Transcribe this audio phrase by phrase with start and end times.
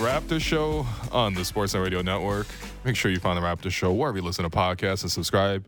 [0.00, 2.46] Raptor Show on the Sportsnet Radio Network.
[2.84, 5.66] Make sure you find the Raptor Show wherever you listen to podcasts and subscribe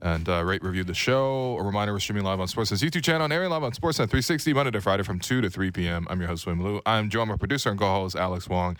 [0.00, 1.56] and uh, rate, review the show.
[1.58, 4.52] A reminder, we're streaming live on Sportsnet's YouTube channel and airing live on Sportsnet 360
[4.52, 6.06] Monday to Friday from 2 to 3 p.m.
[6.08, 6.80] I'm your host, Will Lou.
[6.86, 8.76] I'm joined by producer and co-host Alex Wong.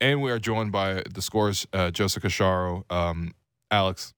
[0.00, 2.90] And we are joined by the scores, uh, Joseph Casciaro.
[2.90, 3.34] Um,
[3.70, 4.14] Alex,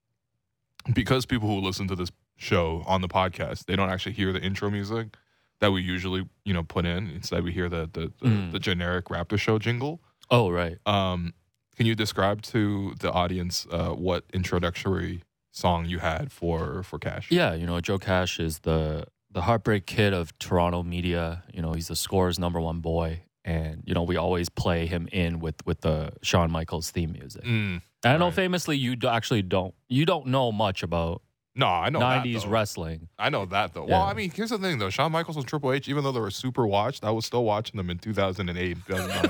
[0.93, 4.39] because people who listen to this show on the podcast, they don't actually hear the
[4.41, 5.17] intro music
[5.59, 7.09] that we usually, you know, put in.
[7.09, 8.51] Instead, we hear the the, the, Mm.
[8.53, 9.99] the generic Raptor Show jingle.
[10.31, 10.77] Oh, right.
[10.85, 11.33] Um,
[11.75, 17.29] can you describe to the audience uh, what introductory song you had for for Cash?
[17.31, 21.43] Yeah, you know, Joe Cash is the the heartbreak kid of Toronto media.
[21.53, 25.07] You know, he's the score's number one boy, and you know we always play him
[25.11, 27.43] in with with the Shawn Michaels theme music.
[27.43, 28.33] Mm, And I know right.
[28.33, 31.21] famously you actually don't you don't know much about
[31.55, 32.49] no, I know that, '90s though.
[32.49, 33.07] wrestling.
[33.19, 33.85] I know that though.
[33.85, 33.91] Yeah.
[33.99, 34.89] Well, I mean, here's the thing though.
[34.89, 37.77] Shawn Michaels and Triple H, even though they were super watched, I was still watching
[37.77, 38.77] them in 2008,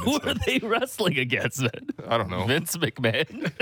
[0.01, 1.61] Who are they wrestling against?
[1.61, 1.71] Man?
[2.07, 2.45] I don't know.
[2.45, 3.51] Vince McMahon.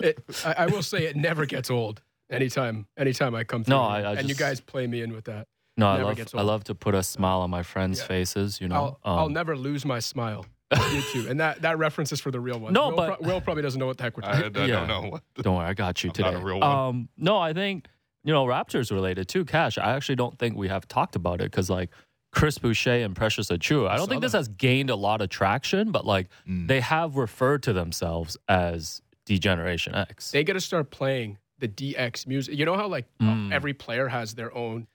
[0.00, 2.02] It, I, I will say it never gets old.
[2.30, 3.82] Anytime, anytime I come through, No.
[3.82, 5.48] I- I and you guys play me in with that.
[5.76, 8.06] No, I Never love gets I love to put a smile on my friends' Yeah.
[8.06, 8.60] faces.
[8.60, 10.46] You know, I'll, I'll Um, never lose my smile.
[10.70, 12.72] You too, and that that reference is for the real one.
[12.74, 14.68] No, Will, but- Will probably doesn't know what the heck we're I, I talking.
[14.68, 14.86] Yeah.
[14.86, 15.18] don't know.
[15.42, 16.30] Don't worry, I got you I'm today.
[16.32, 16.70] not a real one.
[16.70, 17.86] Um, no, I think
[18.24, 19.44] you know Raptors related too.
[19.46, 19.78] Cash.
[19.78, 21.90] I actually don't think we have talked about it because like
[22.32, 23.88] Chris Boucher and Precious Achiuwa.
[23.88, 24.38] I don't saw think this that.
[24.38, 26.68] has gained a lot of traction, but like Mm.
[26.68, 30.30] they have referred to themselves as Degeneration X.
[30.32, 32.54] They got to start playing the DX music.
[32.58, 33.52] You know how like Mm.
[33.52, 34.86] every player has their own.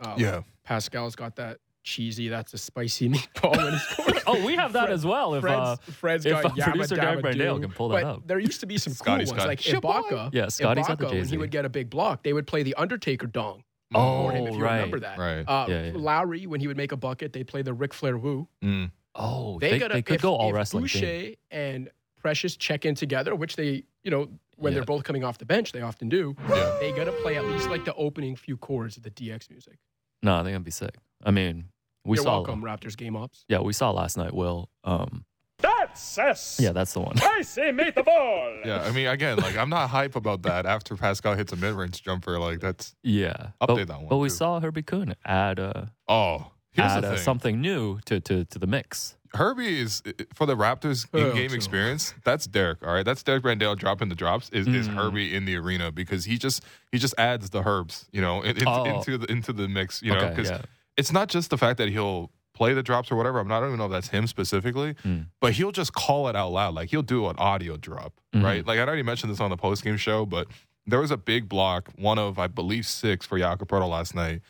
[0.00, 0.40] Uh, Yeah.
[0.64, 1.58] Pascal's got that
[1.88, 2.28] cheesy.
[2.28, 4.22] That's a spicy meatball when he scores.
[4.26, 5.34] oh, we have that Fred- as well.
[5.34, 8.02] If Fred's, uh, Fred's if, got uh, Yabba producer Derek Dabba Brandale can pull that
[8.02, 8.26] but up.
[8.26, 10.30] There used to be some cool Scotty's ones like Ibaka.
[10.32, 12.62] Yeah, Scotty's got the Ibaka, when he would get a big block, they would play
[12.62, 13.64] the Undertaker dong
[13.94, 14.46] Oh, for him.
[14.48, 14.74] If you right.
[14.76, 15.42] remember that, Right.
[15.48, 15.92] Uh, Yeah, yeah.
[15.94, 18.46] Lowry, when he would make a bucket, they'd play the Ric Flair woo.
[18.62, 18.90] Mm.
[19.14, 20.82] oh, They, they, gotta, they could if, go all if wrestling.
[20.84, 21.34] Boucher theme.
[21.50, 24.78] and Precious check in together, which they, you know, when Yeah.
[24.80, 26.34] they're both coming off the bench, they often do.
[26.48, 26.76] Yeah.
[26.80, 29.78] They got to play at least like the opening few chords of the DX music.
[30.22, 30.96] No, I think it'd be sick.
[31.24, 31.66] I mean,
[32.04, 32.36] we You're saw.
[32.36, 33.44] welcome, Raptors game ops.
[33.48, 34.32] Yeah, we saw last night.
[34.34, 34.68] Will.
[34.84, 35.24] Um,
[35.60, 37.14] That's a yeah, that's the one.
[37.20, 38.44] I say meet the ball.
[38.64, 38.82] Yeah.
[38.82, 40.66] I mean, again, like I'm not hype about that.
[40.66, 44.28] After Pascal hits a mid-range jumper, like that's Yeah, Update but, that one, But we
[44.28, 44.34] too.
[44.34, 46.52] saw Herbie Kuhn add uh, oh.
[46.72, 49.16] Here's add the uh, something new to, to to the mix.
[49.34, 50.02] Herbie is
[50.34, 52.14] for the Raptors Oh, in-game so- experience.
[52.24, 52.84] That's Derek.
[52.86, 54.48] All right, that's Derek Brandale dropping the drops.
[54.50, 54.94] Is, is Mm.
[54.94, 58.56] Herbie in the arena because he just he just adds the herbs, you know, in,
[58.58, 58.84] in- Oh.
[58.84, 60.62] into the into the mix, you know, Okay, because yeah.
[60.98, 63.38] It's not just the fact that he'll play the drops or whatever.
[63.38, 65.26] I'm not I don't even know if that's him specifically, Mm.
[65.40, 66.74] but he'll just call it out loud.
[66.74, 68.42] Like he'll do an audio drop, Mhm.
[68.44, 68.66] right?
[68.66, 70.48] Like I already mentioned this on the post game show, but
[70.84, 74.40] there was a big block, one of I believe six for Jakob last night,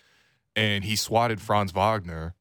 [0.56, 2.34] and he swatted Franz Wagner,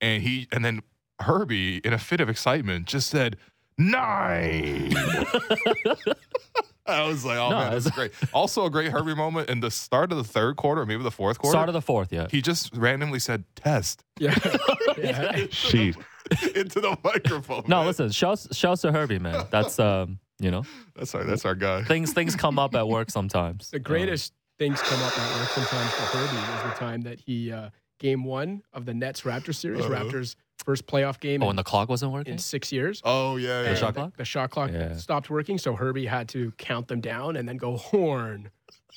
[0.00, 0.80] and he and then
[1.20, 3.36] Herbie in a fit of excitement just said
[3.78, 4.92] nine.
[6.86, 8.12] I was like, oh No, man, that's great.
[8.32, 11.38] Also, a great Herbie moment in the start of the third quarter, maybe the fourth
[11.38, 11.54] quarter.
[11.54, 12.26] Start of the fourth, yeah.
[12.30, 14.36] he just randomly said test Yeah.
[14.98, 15.46] yeah.
[15.50, 15.96] Sheet.
[16.54, 17.64] into the microphone.
[17.66, 17.86] No, man.
[17.86, 19.46] listen, shouts shouts to Herbie, man.
[19.50, 20.64] That's um, you know,
[20.96, 21.84] that's our that's our guy.
[21.84, 23.70] things things come up at work sometimes.
[23.70, 27.50] The greatest things come up at work sometimes for Herbie is the time that he,
[27.52, 27.70] uh,
[28.04, 29.94] game one of the Nets Raptors series, Uh-huh.
[30.04, 32.34] Raptors first playoff game Oh, in, and the clock wasn't working.
[32.34, 33.00] in six years.
[33.04, 33.68] Oh yeah, yeah.
[33.70, 34.16] And shot clock?
[34.16, 34.94] The shot clock Yeah.
[34.96, 38.50] stopped working, so Herbie had to count them down and then go horn.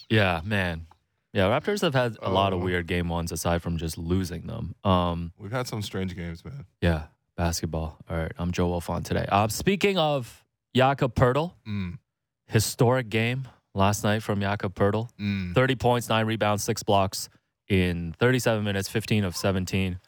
[0.09, 0.87] Yeah, man.
[1.33, 2.65] Yeah, Raptors have had a lot of Oh.
[2.65, 4.75] weird game ones aside from just losing them.
[4.83, 6.65] Um, We've had some strange games, man.
[6.81, 7.03] yeah,
[7.37, 7.97] basketball.
[8.09, 9.25] All right, I'm Joe Wolfon today.
[9.29, 10.43] Uh, speaking of
[10.75, 11.97] Jakob Poeltl, Mm,
[12.47, 15.09] historic game last night from Jakob Poeltl.
[15.19, 15.53] mm.
[15.55, 17.29] 30 points, nine rebounds, six blocks
[17.67, 19.99] in 37 minutes, 15 of 17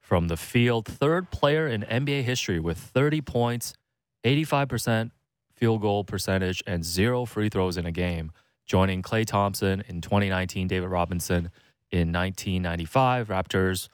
[0.00, 0.86] from the field.
[0.86, 3.74] Third player in NBA history with 30 points,
[4.24, 5.10] 85%
[5.54, 8.32] field goal percentage, and zero free throws in a game,
[8.66, 11.50] joining Klay Thompson in 2019, David Robinson
[11.90, 13.28] in 1995.
[13.28, 13.88] Raptors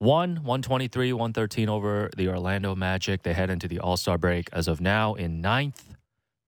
[0.00, 3.22] won 123 113 over the Orlando Magic.
[3.22, 5.93] They head into the All Star break as of now in ninth.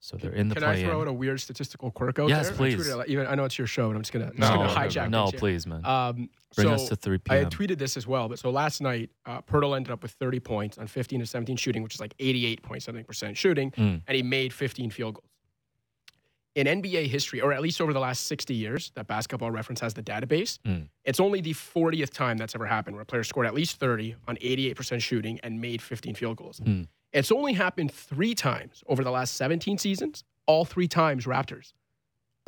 [0.06, 2.46] So they're in the Can I play throw out a weird statistical quirk out Yes,
[2.46, 2.54] there?
[2.54, 2.86] I please.
[2.88, 4.74] it Even I know it's your show, and I'm just gonna, just No, gonna no,
[4.74, 5.10] hijack.
[5.10, 5.84] No, things please, man.
[5.84, 7.44] Um, Bring so us to 3 I p.m.
[7.44, 10.38] had tweeted this as well, but so last night, uh, Poeltl ended up with 30
[10.38, 14.02] points on 15 to 17 shooting, which is like 88 point something percent shooting, Mm.
[14.06, 15.26] and he made 15 field goals.
[16.54, 19.92] In NBA history, or at least over the last 60 years, that Basketball Reference has
[19.92, 20.58] the database.
[20.64, 20.88] Mm.
[21.04, 24.14] It's only the 40th time that's ever happened where a player scored at least 30
[24.28, 26.60] on 88% shooting and made 15 field goals.
[26.60, 26.86] Mm.
[27.12, 30.24] It's only happened three times over the last 17 seasons.
[30.46, 31.72] All three times Raptors.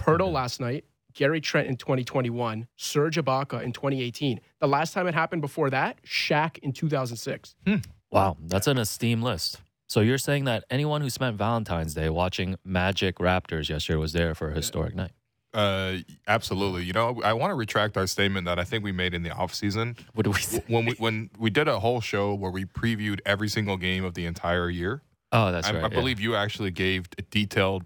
[0.00, 0.30] Poeltl Okay.
[0.32, 0.84] last night,
[1.14, 4.40] Gary Trent in 2021, Serge Ibaka in 2018.
[4.60, 7.56] The last time it happened before that, Shaq in 2006.
[7.66, 7.76] Hmm.
[8.10, 9.60] Wow, that's an esteemed list.
[9.88, 14.34] So you're saying that anyone who spent Valentine's Day watching Magic Raptors yesterday was there
[14.34, 15.12] for a historic night?
[15.54, 16.84] Uh, absolutely.
[16.84, 19.30] You know, I want to retract our statement that I think we made in the
[19.30, 20.62] off season What do we say?
[20.68, 24.14] when we when we did a whole show where we previewed every single game of
[24.14, 25.02] the entire year.
[25.32, 25.84] Oh, that's I, right.
[25.84, 25.88] I yeah.
[25.88, 27.84] believe you actually gave a detailed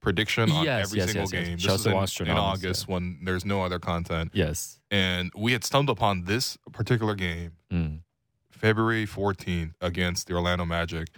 [0.00, 1.56] prediction on Yes, every yes, single yes, game.
[1.58, 4.80] This is in, in August when there's no other content, Yes.
[4.90, 8.00] and we had stumbled upon this particular game Mm.
[8.50, 11.08] February 14th against the Orlando Magic,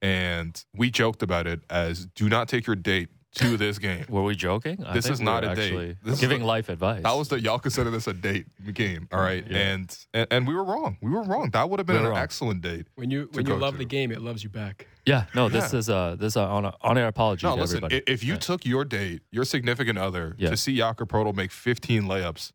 [0.00, 4.22] and we joked about it as "Do not take your date to this game." Were
[4.22, 4.84] we joking?
[4.84, 5.64] I This think is we not were a date.
[5.66, 7.02] actually This is giving a- life advice.
[7.02, 9.44] That was the y'all consider this a date game, all right?
[9.48, 9.58] Yeah.
[9.58, 10.96] And, and and we were wrong.
[11.02, 11.50] We were wrong.
[11.50, 12.18] That would have been We an wrong.
[12.18, 12.86] excellent date.
[12.96, 13.78] When you when you love to.
[13.78, 14.86] the game, it loves you back.
[15.06, 15.24] yeah.
[15.34, 15.78] No, this Yeah.
[15.78, 17.76] is uh, uh, a this is a on on air apology No, to listen.
[17.84, 18.02] everybody.
[18.06, 18.38] If you Yeah.
[18.40, 20.50] took your date, your significant other, Yeah.
[20.50, 22.52] to see Jakob Poeltl make 15 layups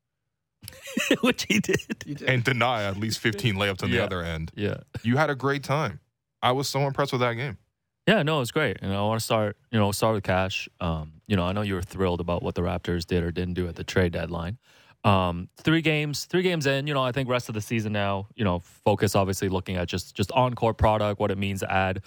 [1.22, 1.78] Which he did.
[2.06, 2.30] You did.
[2.30, 4.78] and deny at least 15 layups on the other end, Yeah.
[5.04, 6.00] you had a great time.
[6.42, 7.58] I was so impressed with that game.
[8.08, 8.78] Yeah, no, it's great.
[8.82, 10.68] And I want to start, you know, start with Cash.
[10.82, 13.54] Um, you know, I know you were thrilled about what the Raptors did or didn't
[13.54, 14.58] do at the trade deadline.
[15.06, 18.28] Um, three games, three games in, you know, I think rest of the season now,
[18.36, 21.72] you know, focus obviously looking at just just on court product, what it means to
[21.72, 22.02] add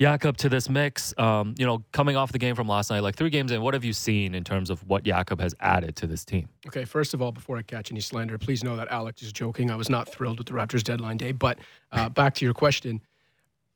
[0.00, 1.12] Jakob to this mix.
[1.18, 3.74] Um, you know, coming off the game from last night, like three games in, what
[3.74, 6.48] have you seen in terms of what Jakob has added to this team?
[6.66, 9.70] Okay, first of all, before I catch any slander, please know that Alex is joking.
[9.70, 11.32] I was not thrilled with the Raptors deadline day.
[11.32, 11.58] But
[11.92, 13.00] uh, back to your question,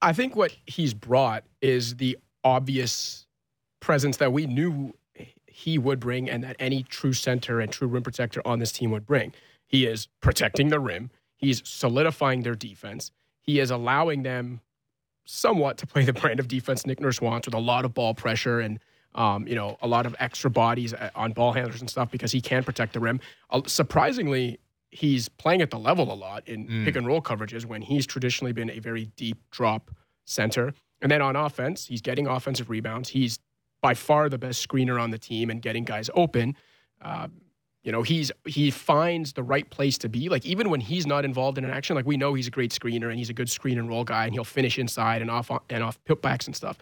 [0.03, 3.27] I think what he's brought is the obvious
[3.81, 4.95] presence that we knew
[5.47, 8.91] he would bring and that any true center and true rim protector on this team
[8.91, 9.33] would bring.
[9.67, 14.61] He is protecting the rim, he's solidifying their defense, he is allowing them
[15.25, 18.15] somewhat to play the brand of defense Nick Nurse wants with a lot of ball
[18.15, 18.79] pressure and
[19.15, 22.33] um, you know a lot of extra bodies uh, on ball handlers and stuff because
[22.33, 23.21] he can protect the rim.
[23.51, 24.59] Uh, surprisingly,
[24.95, 26.85] he's playing at the level a lot in Mm.
[26.85, 29.91] pick and roll coverages when he's traditionally been a very deep drop
[30.25, 30.73] center.
[31.03, 33.09] And then on offense, he's getting offensive rebounds.
[33.11, 33.39] He's
[33.83, 36.57] by far the best screener on the team and getting guys open.
[37.03, 37.29] Uh,
[37.83, 40.31] you know, he's he finds the right place to be.
[40.31, 42.71] Like even when he's not involved in an action, like we know he's a great
[42.71, 45.51] screener and he's a good screen and roll guy, and he'll finish inside and off
[45.69, 46.79] and off putbacks and stuff.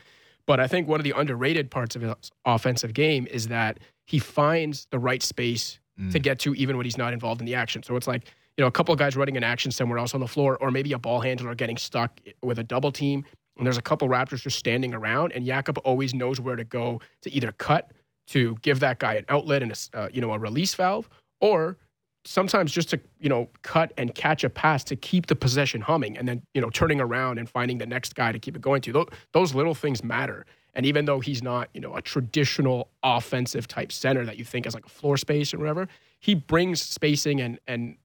[0.46, 2.14] But I think one of the underrated parts of his
[2.44, 5.80] offensive game is that he finds the right space
[6.10, 7.82] to get to even when he's not involved in the action.
[7.82, 10.20] So it's like you know a couple of guys running an action somewhere else on
[10.20, 13.24] the floor, or maybe a ball handler getting stuck with a double team,
[13.56, 17.00] and there's a couple Raptors just standing around, and Jakob always knows where to go
[17.22, 17.92] to either cut
[18.28, 21.08] to give that guy an outlet and a, uh, you know a release valve,
[21.40, 21.76] or
[22.24, 26.16] sometimes just to you know cut and catch a pass to keep the possession humming,
[26.16, 28.80] and then you know turning around and finding the next guy to keep it going
[28.82, 28.92] to.
[28.92, 30.46] Those, those little things matter.
[30.74, 34.66] And even though he's not you know a traditional offensive type center that you think
[34.66, 35.88] as like a floor space or whatever,
[36.20, 37.96] he brings spacing and and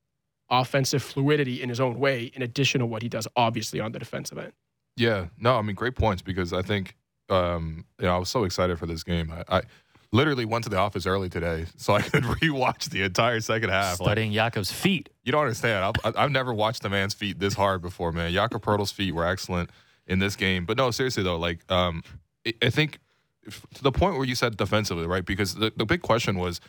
[0.49, 3.99] offensive fluidity in his own way, in addition to what he does obviously on the
[3.99, 4.53] defensive end.
[4.95, 6.95] Yeah, no, I mean, great points because I think,
[7.29, 9.31] um, you know, I was so excited for this game.
[9.31, 9.61] I, I
[10.11, 13.99] literally went to the office early today so I could rewatch the entire second half.
[13.99, 15.09] Like, Studying Jakob's feet.
[15.23, 15.97] you don't understand.
[16.03, 18.31] I've, I've never watched a man's feet this hard before, man.
[18.31, 19.69] Jakob Poeltl's feet were excellent
[20.07, 20.65] in this game.
[20.65, 22.03] But no, seriously though, like, um,
[22.61, 22.99] I, think
[23.75, 25.25] to the point where you said defensively, right?
[25.25, 26.59] Because the, the big question was,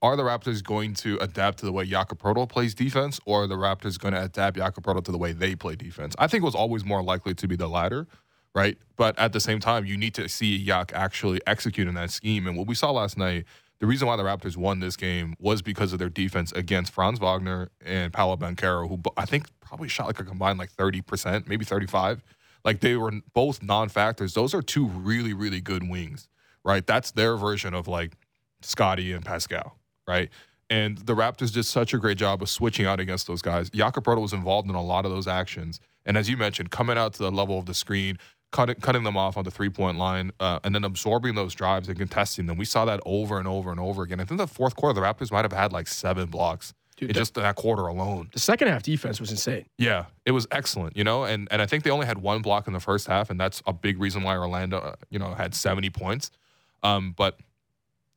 [0.00, 3.56] are the Raptors going to adapt to the way Jakob plays defense, or are the
[3.56, 6.14] Raptors going to adapt Jakob to the way they play defense?
[6.18, 8.06] I think it was always more likely to be the latter,
[8.54, 8.78] right?
[8.96, 12.46] But at the same time, you need to see Yak actually execute in that scheme.
[12.46, 13.44] And what we saw last night,
[13.80, 17.18] the reason why the Raptors won this game was because of their defense against Franz
[17.18, 21.64] Wagner and Paolo Banchero, who I think probably shot like a combined like 30%, maybe
[21.64, 22.22] 35.
[22.68, 24.34] Like they were both non-factors.
[24.34, 26.28] Those are two really, really good wings,
[26.66, 26.86] right?
[26.86, 28.12] That's their version of like
[28.60, 30.28] Scotty and Pascal, right?
[30.68, 33.70] And the Raptors did such a great job of switching out against those guys.
[33.70, 35.80] Jakob was involved in a lot of those actions.
[36.04, 38.18] And as you mentioned, coming out to the level of the screen,
[38.52, 41.88] cutting, cutting them off on the three point line, uh, and then absorbing those drives
[41.88, 42.58] and contesting them.
[42.58, 44.20] We saw that over and over and over again.
[44.20, 47.14] I think the fourth quarter, the Raptors might have had like seven blocks Dude, the,
[47.14, 48.28] just that quarter alone.
[48.32, 49.66] the second half defense was insane.
[49.78, 52.66] Yeah, it was excellent, you know, and and I think they only had one block
[52.66, 55.54] in the first half, and that's a big reason why Orlando, uh, you know, had
[55.54, 56.32] seventy points.
[56.82, 57.38] Um, but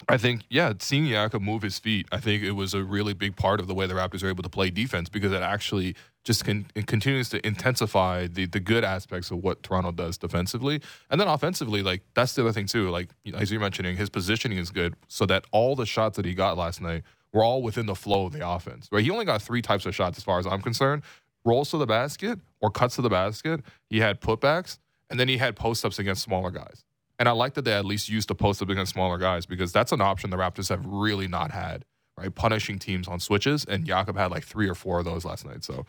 [0.10, 3.36] I think, yeah, seeing Jakob move his feet, I think it was a really big
[3.36, 6.44] part of the way the Raptors are able to play defense because it actually just
[6.46, 11.22] con- it continues to intensify the the good aspects of what Toronto does defensively, and
[11.22, 12.90] then offensively, like that's the other thing too.
[12.90, 16.34] Like as you're mentioning, his positioning is good, so that all the shots that he
[16.34, 18.88] got last night were all within the flow of the offense.
[18.92, 19.04] Right?
[19.04, 21.04] He only got three types of shots, as far as I'm concerned:
[21.46, 23.62] rolls to the basket or cuts to the basket.
[23.90, 24.78] He had putbacks,
[25.10, 26.84] and then he had post ups against smaller guys.
[27.20, 29.72] And I like that they at least used the post up against smaller guys because
[29.72, 31.86] that's an option the Raptors have really not had,
[32.18, 32.34] right?
[32.34, 35.64] Punishing teams on switches, and Jakob had like three or four of those last night.
[35.64, 35.86] So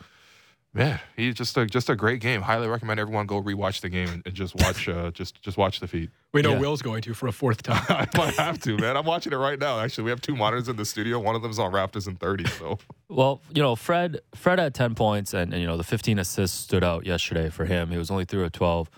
[0.75, 2.41] Man, he's just a just a great game.
[2.41, 5.79] Highly recommend everyone go rewatch the game and, and just watch uh, just just watch
[5.79, 6.09] the feed.
[6.33, 6.59] We know Yeah.
[6.59, 7.85] Will's going to for a fourth time.
[7.89, 8.97] I might have to, man.
[8.97, 9.79] I'm watching it right now.
[9.79, 11.19] Actually, we have two monitors in the studio.
[11.19, 12.47] One of them's on Raptors and 30.
[12.47, 16.17] So Well, you know, Fred Fred had 10 points and, and you know, the 15
[16.17, 17.91] assists stood out yesterday for him.
[17.91, 18.89] He was only through a 12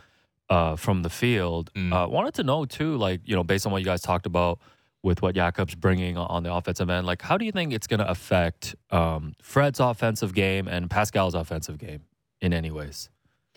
[0.50, 1.72] uh, from the field.
[1.74, 1.91] Mm.
[1.91, 4.60] Uh, wanted to know too, like, you know, based on what you guys talked about
[5.05, 8.00] with what Jakob's bringing on the offensive end, like, how do you think it's going
[8.00, 12.01] to affect um, Fred's offensive game and Pascal's offensive game
[12.41, 13.09] in any ways?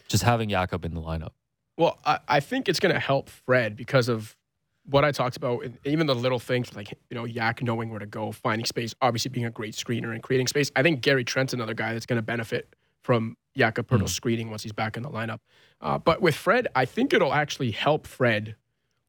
[0.09, 1.31] Just having Jakob in the lineup.
[1.79, 4.37] Well, I, I think it's going to help Fred because of
[4.85, 8.07] what I talked about, even the little things like you know Yak knowing where to
[8.07, 10.71] go, finding space, obviously being a great screener and creating space.
[10.77, 14.63] I think Gary Trent's another guy that's going to benefit from Jakob Poeltl's screening once
[14.63, 15.39] he's back in the lineup.
[15.81, 18.57] Uh, but with Fred, I think it'll actually help Fred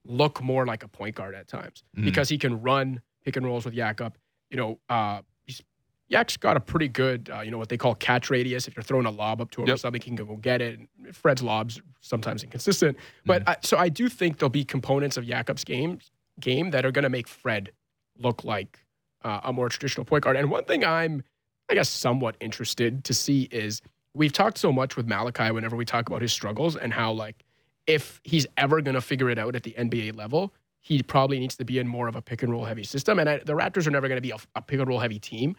[0.05, 2.05] look more like a point guard at times Mm.
[2.05, 4.17] because he can run pick and rolls with Jakob.
[4.49, 5.61] You know, uh, he's,
[6.07, 8.67] Yak's got a pretty good, uh, you know, what they call catch radius.
[8.67, 10.79] If you're throwing a lob up to him or something, he can go get it.
[10.79, 13.49] And Fred's lobs sometimes inconsistent, but Mm.
[13.49, 15.99] I, so I do think there'll be components of Jakob's game
[16.39, 17.71] game that are going to make Fred
[18.17, 18.79] look like
[19.23, 20.37] uh, a more traditional point guard.
[20.37, 21.21] And one thing I'm,
[21.69, 23.81] I guess, somewhat interested to see is
[24.13, 27.43] we've talked so much with Malachi whenever we talk about his struggles and how like
[27.89, 31.55] if he's ever going to figure it out at the NBA level, he probably needs
[31.57, 33.19] to be in more of a pick and roll heavy system.
[33.19, 35.19] And I, the Raptors are never going to be a, a pick and roll heavy
[35.19, 35.55] team,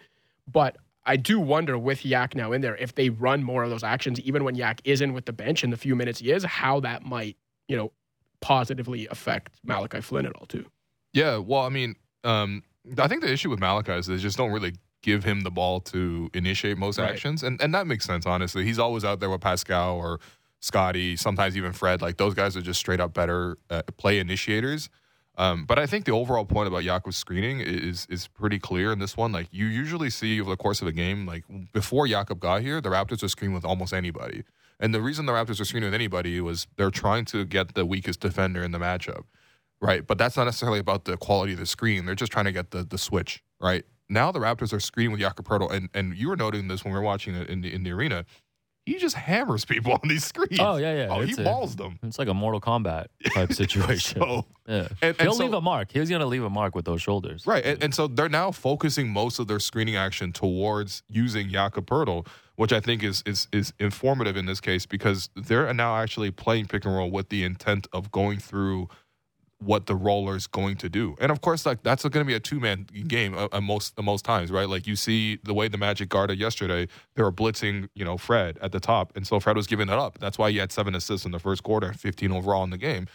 [0.51, 3.83] but I do wonder with Yak now in there if they run more of those
[3.83, 6.45] actions, even when Yak is in with the bench in the few minutes he is,
[6.45, 7.37] how that might
[7.69, 7.93] you know
[8.41, 10.67] positively affect Malachi Flynn at all too.
[11.13, 12.63] yeah, well, I mean, um,
[12.99, 15.81] I think the issue with Malachi is they just don't really give him the ball
[15.81, 17.11] to initiate most Right.
[17.11, 18.25] actions, and and that makes sense.
[18.27, 20.21] Honestly, he's always out there with Pascal or
[20.61, 22.03] Scotty, sometimes even Fred.
[22.03, 24.91] Like those guys are just straight up better uh, play initiators.
[25.37, 28.99] Um, but I think the overall point about Jakob's screening is is pretty clear in
[28.99, 29.33] this one.
[29.33, 32.81] Like you usually see over the course of a game, like before Jakob got here,
[32.81, 34.45] the Raptors are screening with almost anybody.
[34.79, 37.87] And the reason the Raptors are screening with anybody was they're trying to get the
[37.87, 39.25] weakest defender in the matchup,
[39.81, 40.07] right?
[40.07, 42.05] But that's not necessarily about the quality of the screen.
[42.05, 43.85] They're just trying to get the the switch, right?
[44.11, 46.93] Now the Raptors are screening with Jakob Poeltl, and and you were noting this when
[46.93, 48.27] we were watching it in the in the arena.
[48.91, 50.59] He just hammers people on these screens.
[50.61, 51.09] Oh, yeah, yeah.
[51.11, 51.99] Oh, he a- balls them.
[52.03, 54.21] It's like a Mortal Kombat type situation.
[54.21, 54.89] So yeah.
[55.01, 55.91] and- and He'll so- leave a mark.
[55.93, 57.47] He's going to leave a mark with those shoulders.
[57.47, 57.65] Right.
[57.65, 62.27] And, and so they're now focusing most of their screening action towards using Jakob Poeltl,
[62.57, 66.67] which I think is, is is informative in this case because they're now actually playing
[66.67, 68.89] pick and roll with the intent of going through
[69.63, 71.17] what the roller is going to do.
[71.21, 73.99] And of course, like that's going to be a two man game uh, uh, most
[73.99, 74.69] uh, most times, right?
[74.69, 78.59] Like you see the way the Magic guarded yesterday, they were blitzing, you know, Fred
[78.63, 80.19] at the top, and so Fred was giving it up.
[80.19, 82.79] That's why he had seven assists in the first quarter, and 15 overall in the
[82.79, 83.07] game.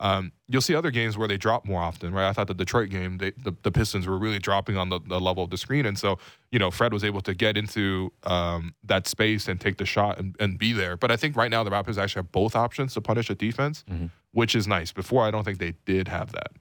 [0.00, 2.28] Um, you'll see other games where they drop more often, right?
[2.28, 5.20] I thought the Detroit game, they, the, the Pistons were really dropping on the, the
[5.20, 5.86] level of the screen.
[5.86, 6.18] And so,
[6.50, 10.18] you know, Fred was able to get into um, that space and take the shot
[10.18, 10.96] and, and be there.
[10.96, 13.84] But I think right now the Raptors actually have both options to punish a defense,
[13.88, 14.10] Mhm.
[14.32, 14.92] Which is nice.
[14.92, 16.52] Before, I don't think they did have that.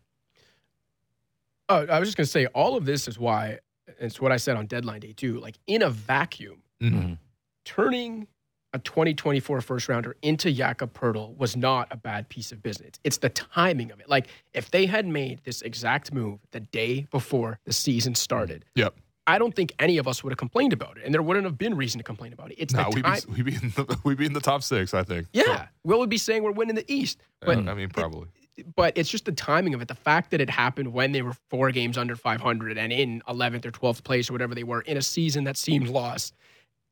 [1.69, 3.59] Oh, I was just going to say, all of this is why
[3.99, 5.39] it's what I said on deadline day too.
[5.39, 7.17] Like in a vacuum, Mhm.
[7.65, 8.27] turning
[8.73, 12.93] a 2024 first rounder into Jakob Poeltl was not a bad piece of business.
[13.03, 14.09] It's the timing of it.
[14.09, 18.95] Like if they had made this exact move the day before the season started, Yep.
[19.27, 21.57] I don't think any of us would have complained about it, and there wouldn't have
[21.57, 22.55] been reason to complain about it.
[22.57, 23.19] It's No, we'd time.
[23.27, 25.27] be, we'd, be in the, we'd be in the top six, I think.
[25.33, 28.27] yeah, Will would be saying we're winning the East, but Uh, I mean, probably.
[28.75, 29.87] but it's just the timing of it.
[29.87, 33.65] The fact that it happened when they were four games under 500 and in 11th
[33.65, 36.33] or 12th place or whatever they were in a season that seemed lost.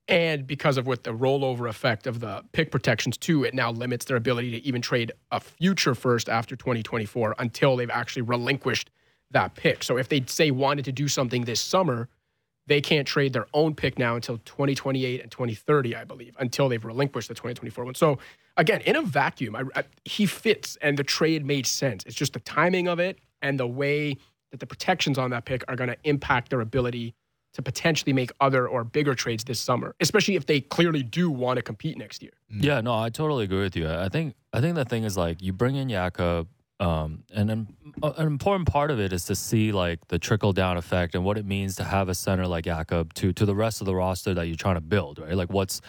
[0.08, 4.06] And because of what the rollover effect of the pick protections too, it now limits
[4.06, 8.90] their ability to even trade a future first after 2024 until they've actually relinquished
[9.32, 9.84] that pick.
[9.84, 12.10] So if they say wanted to do something this summer,
[12.70, 16.86] they can't trade their own pick now until 2028 and 2030, I believe, until they've
[16.86, 17.96] relinquished the 2024 one.
[17.96, 18.20] So
[18.56, 22.04] again, in a vacuum, I, I, he fits and the trade made sense.
[22.06, 24.18] It's just the timing of it and the way
[24.52, 27.16] that the protections on that pick are going to impact their ability
[27.54, 31.58] to potentially make other or bigger trades this summer, especially if they clearly do want
[31.58, 32.32] to compete next year.
[32.52, 33.90] Yeah, no, I totally agree with you.
[33.90, 36.48] I think I think the thing is like you bring in Jakob,
[36.80, 37.68] um, and then
[38.02, 41.26] uh, an important part of it is to see like the trickle down effect and
[41.26, 43.96] what it means to have a center like Jakob to to the rest of the
[43.96, 45.36] roster that you're trying to build, right?
[45.36, 45.82] Like what's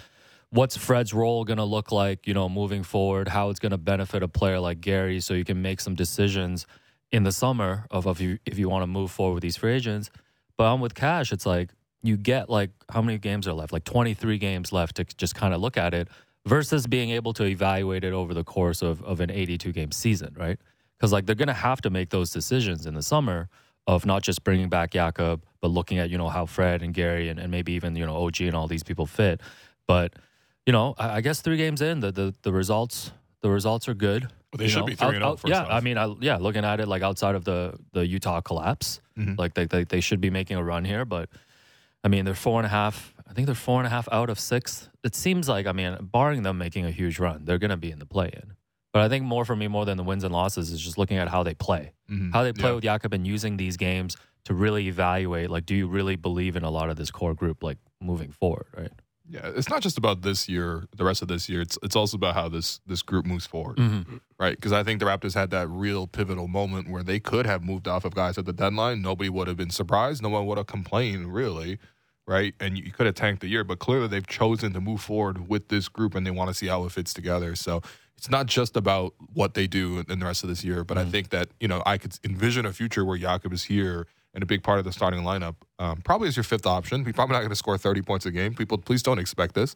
[0.50, 3.28] what's Fred's role going to look like, you know, moving forward?
[3.28, 6.66] How it's going to benefit a player like Gary, so you can make some decisions
[7.12, 9.74] in the summer of if you if you want to move forward with these free
[9.74, 10.10] agents.
[10.56, 11.70] But on with Cash, it's like
[12.02, 13.72] you get like how many games are left?
[13.72, 16.08] Like 23 games left to just kind of look at it
[16.46, 20.34] versus being able to evaluate it over the course of, of an 82 game season,
[20.38, 20.58] right?
[21.00, 23.48] Because like they're going to have to make those decisions in the summer
[23.86, 27.30] of not just bringing back Jakob, but looking at, you know, how Fred and Gary
[27.30, 29.40] and, and maybe even, you know, OG and all these people fit.
[29.86, 30.12] But
[30.66, 33.94] you know, I, I guess three games in, the, the the results the results are
[33.94, 34.24] good.
[34.24, 34.86] Well, they you should know.
[34.86, 35.70] be 3 and Out- 0 out- first Yeah, off.
[35.70, 39.38] I mean, I, yeah, looking at it like outside of the the Utah collapse, Mhm.
[39.38, 41.04] like they, they they should be making a run here.
[41.06, 41.30] But
[42.04, 43.14] I mean, they're four and a half.
[43.28, 44.90] I think they're four and a half out of six.
[45.02, 47.90] It seems like I mean, barring them making a huge run, they're going to be
[47.90, 48.52] in the play in.
[48.92, 51.16] But I think more for me, more than the wins and losses, is just looking
[51.16, 52.32] at how they play, Mhm.
[52.32, 52.74] how they play Yeah.
[52.74, 55.50] with Jakob, and using these games to really evaluate.
[55.50, 58.66] Like, do you really believe in a lot of this core group, like moving forward,
[58.76, 58.90] right?
[59.28, 61.60] Yeah, it's not just about this year, the rest of this year.
[61.60, 64.16] It's it's also about how this this group moves forward, Mm-hmm.
[64.40, 64.56] right?
[64.56, 67.86] Because I think the Raptors had that real pivotal moment where they could have moved
[67.86, 69.02] off of guys at the deadline.
[69.02, 70.20] Nobody would have been surprised.
[70.20, 71.78] No one would have complained, really,
[72.26, 72.54] right?
[72.58, 75.68] And you could have tanked the year, but clearly they've chosen to move forward with
[75.68, 77.54] this group, and they want to see how it fits together.
[77.54, 77.82] So
[78.20, 81.06] it's not just about what they do in the rest of this year, but I
[81.06, 84.46] think that you know I could envision a future where Jakob is here and a
[84.46, 85.54] big part of the starting lineup.
[85.78, 87.02] Um, probably as your fifth option.
[87.06, 88.54] He's probably not going to score 30 points a game.
[88.54, 89.74] People, please don't expect this.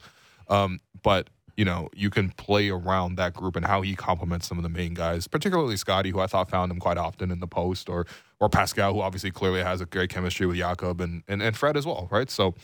[0.49, 4.59] Um, but you know, you can play around that group and how he complements some
[4.59, 7.47] of the main guys, particularly Scotty, who I thought found him quite often in the
[7.47, 8.05] post, or
[8.41, 11.79] or Pascal, who obviously clearly has a great chemistry with Jakob and and, and Fred
[11.79, 12.29] as well, right?
[12.29, 12.55] So.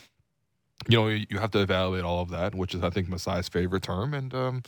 [0.89, 3.51] You know, you you have to evaluate all of that, which is, I think, Masai's
[3.51, 4.15] favorite term.
[4.15, 4.63] And, um,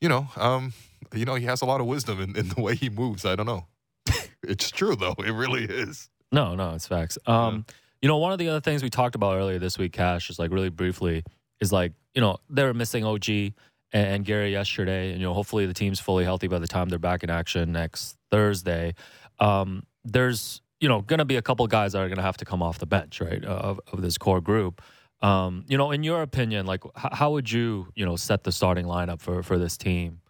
[0.00, 0.72] you know, um,
[1.14, 3.24] you know, he has a lot of wisdom in, in the way he moves.
[3.24, 3.66] I don't know.
[4.42, 5.14] it's true, though.
[5.18, 6.08] It really is.
[6.32, 7.18] No, no, it's facts.
[7.26, 7.64] Um,
[8.02, 10.38] you know, one of the other things we talked about earlier this week, Cash, is
[10.38, 11.24] like really briefly,
[11.60, 13.54] is like you know they were missing OG and,
[13.92, 16.98] and Gary yesterday, and you know hopefully the team's fully healthy by the time they're
[16.98, 18.94] back in action next Thursday.
[19.38, 22.36] Um, there's you know going to be a couple guys that are going to have
[22.38, 24.82] to come off the bench, right, of, of this core group.
[25.22, 28.52] Um, you know, in your opinion, like h- how would you you know set the
[28.52, 30.20] starting lineup for for this team,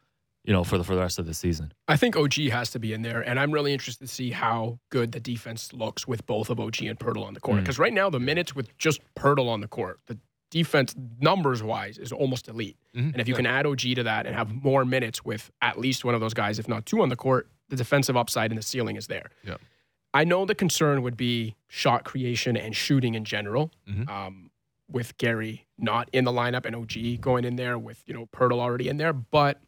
[0.45, 1.73] you know, for the for the rest of the season?
[1.89, 4.79] I think OG has to be in there, and I'm really interested to see how
[4.91, 7.59] good the defense looks with both of OG and Poeltl on the court.
[7.59, 7.61] Mm.
[7.63, 10.19] Because right now, the minutes with just Poeltl on the court, the
[10.53, 12.77] defense numbers wise is almost elite.
[12.95, 13.13] Mhm.
[13.13, 16.05] And if you can add OG to that and have more minutes with at least
[16.05, 18.63] one of those guys, if not two on the court, the defensive upside and the
[18.63, 19.31] ceiling is there.
[19.43, 19.57] Yeah.
[20.15, 23.73] I know the concern would be shot creation and shooting in general.
[23.91, 24.09] Mhm.
[24.09, 24.51] Um,
[24.91, 28.61] with Gary not in the lineup and OG going in there with you know Poeltl
[28.61, 29.61] already in there, but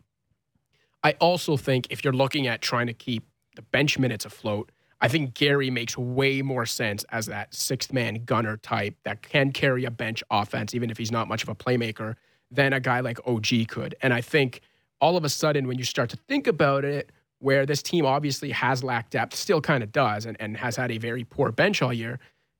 [1.03, 3.25] I also think if you're looking at trying to keep
[3.57, 8.25] the bench minutes afloat, I think Gary makes way more sense as that sixth man
[8.25, 11.55] gunner type that can carry a bench offense, even if he's not much of a
[11.55, 12.17] playmaker,
[12.51, 13.95] than a guy like OG could.
[14.03, 14.61] And I think
[15.01, 18.51] all of a sudden, when you start to think about it, where this team obviously
[18.51, 21.83] has lacked depth, still kind of does, and, and has had a very poor bench
[21.83, 22.19] all year,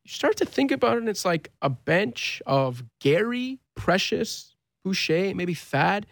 [0.09, 5.35] you start to think about it, and it's like a bench of Gary, Precious, Boucher,
[5.35, 6.07] maybe Thad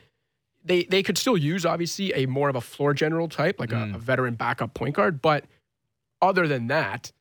[0.64, 3.92] they they could still use obviously a more of a floor general type, like Mm.
[3.92, 5.22] a, a veteran backup point guard.
[5.22, 5.44] But
[6.20, 7.12] other than that,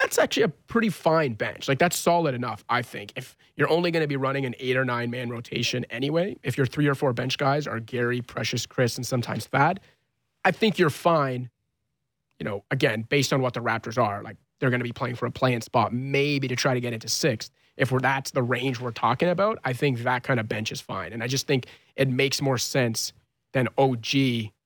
[0.00, 1.68] that's actually a pretty fine bench.
[1.68, 3.12] Like that's solid enough, I think.
[3.14, 6.56] If you're only going to be running an eight or nine man rotation anyway, if
[6.56, 9.78] your three or four bench guys are Gary, Precious, Chris, and sometimes Thad,
[10.44, 11.50] I think you're fine.
[12.40, 15.16] You know, again, based on what the Raptors are, like they're going to be playing
[15.16, 17.50] for a play-in spot, maybe to try to get into sixth.
[17.76, 20.80] If we're that's the range we're talking about, I think that kind of bench is
[20.80, 21.12] fine.
[21.12, 23.12] And I just think it makes more sense
[23.52, 24.06] than OG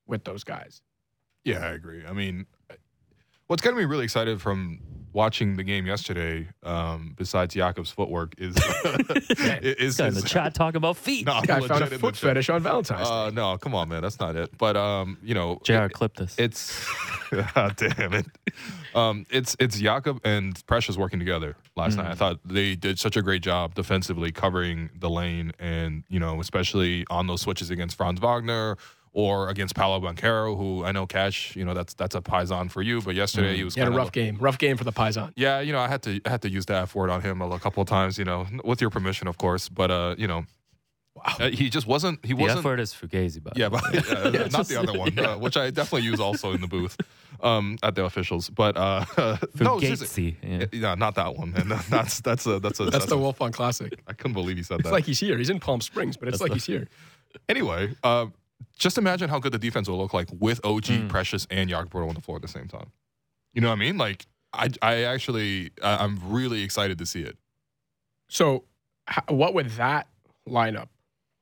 [0.06, 0.80] with those guys.
[1.44, 2.04] Yeah, I agree.
[2.06, 2.46] I mean,
[3.46, 4.78] what's getting me really excited from
[5.12, 8.56] watching the game yesterday, um, besides Jakob's footwork, is
[9.62, 11.26] is, Guy in the chat talking about feet.
[11.26, 13.74] No, I'm Guy found a legit in the foot fetish on Valentine's Uh, no, come
[13.74, 14.56] on, man, that's not it.
[14.56, 15.72] But um, you know, Jr.
[15.72, 16.34] it- clip this.
[16.38, 16.86] it's
[17.30, 18.26] God damn it.
[18.94, 22.10] Um, it's it's Jakob and Precious working together last night.
[22.10, 26.40] I thought they did such a great job defensively covering the lane, and you know,
[26.40, 28.76] especially on those switches against Franz Wagner
[29.12, 32.80] or against Paolo Banchero, who I know Cash, you know, that's that's a paisan for
[32.82, 33.00] you.
[33.02, 34.36] But yesterday he was he had a rough of game.
[34.38, 35.32] Rough game for the Paisan.
[35.36, 37.42] yeah, you know, I had to I had to use that F word on him
[37.42, 39.68] a, a couple of times, you know, with your permission, of course.
[39.68, 40.44] But uh, you know,
[41.24, 44.50] uh, he just wasn't he the wasn't effort is fugazi, but yeah, but uh, not
[44.50, 46.96] just- the other one, uh, which I definitely use also in the booth
[47.42, 48.48] um, at the officials.
[48.48, 49.04] But uh,
[49.58, 50.36] no, seriously.
[50.42, 50.66] Yeah.
[50.72, 51.52] yeah, not that one.
[51.56, 53.92] And that's that's a that's a That's the a- Wolf on Classic.
[54.06, 54.92] I couldn't believe he said It's that.
[54.94, 55.36] like he's here.
[55.36, 56.86] He's in Palm Springs, but it's That's like the- he's here.
[57.48, 58.26] anyway, uh,
[58.78, 61.08] just imagine how good the defense will look like with OG, Mm.
[61.08, 62.90] Precious, and Jakob on the floor at the same time.
[63.54, 63.98] You know what I mean?
[63.98, 67.36] Like, I I actually I, I'm really excited to see it.
[68.28, 68.64] So,
[69.28, 70.06] what would that
[70.48, 70.88] lineup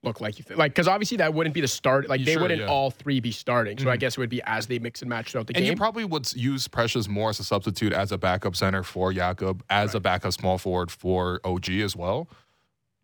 [0.03, 0.39] look like?
[0.39, 0.59] You think?
[0.59, 2.09] Like, because obviously that wouldn't be the start.
[2.09, 2.67] Like, they Sure, wouldn't yeah.
[2.69, 3.77] all three be starting.
[3.79, 4.01] So I Mhm.
[4.01, 5.79] guess it would be as they mix and match throughout the And you game.
[5.79, 9.95] probably would use Precious more as a substitute as a backup center for Jakob, as
[9.95, 12.29] a backup small forward for OG as well.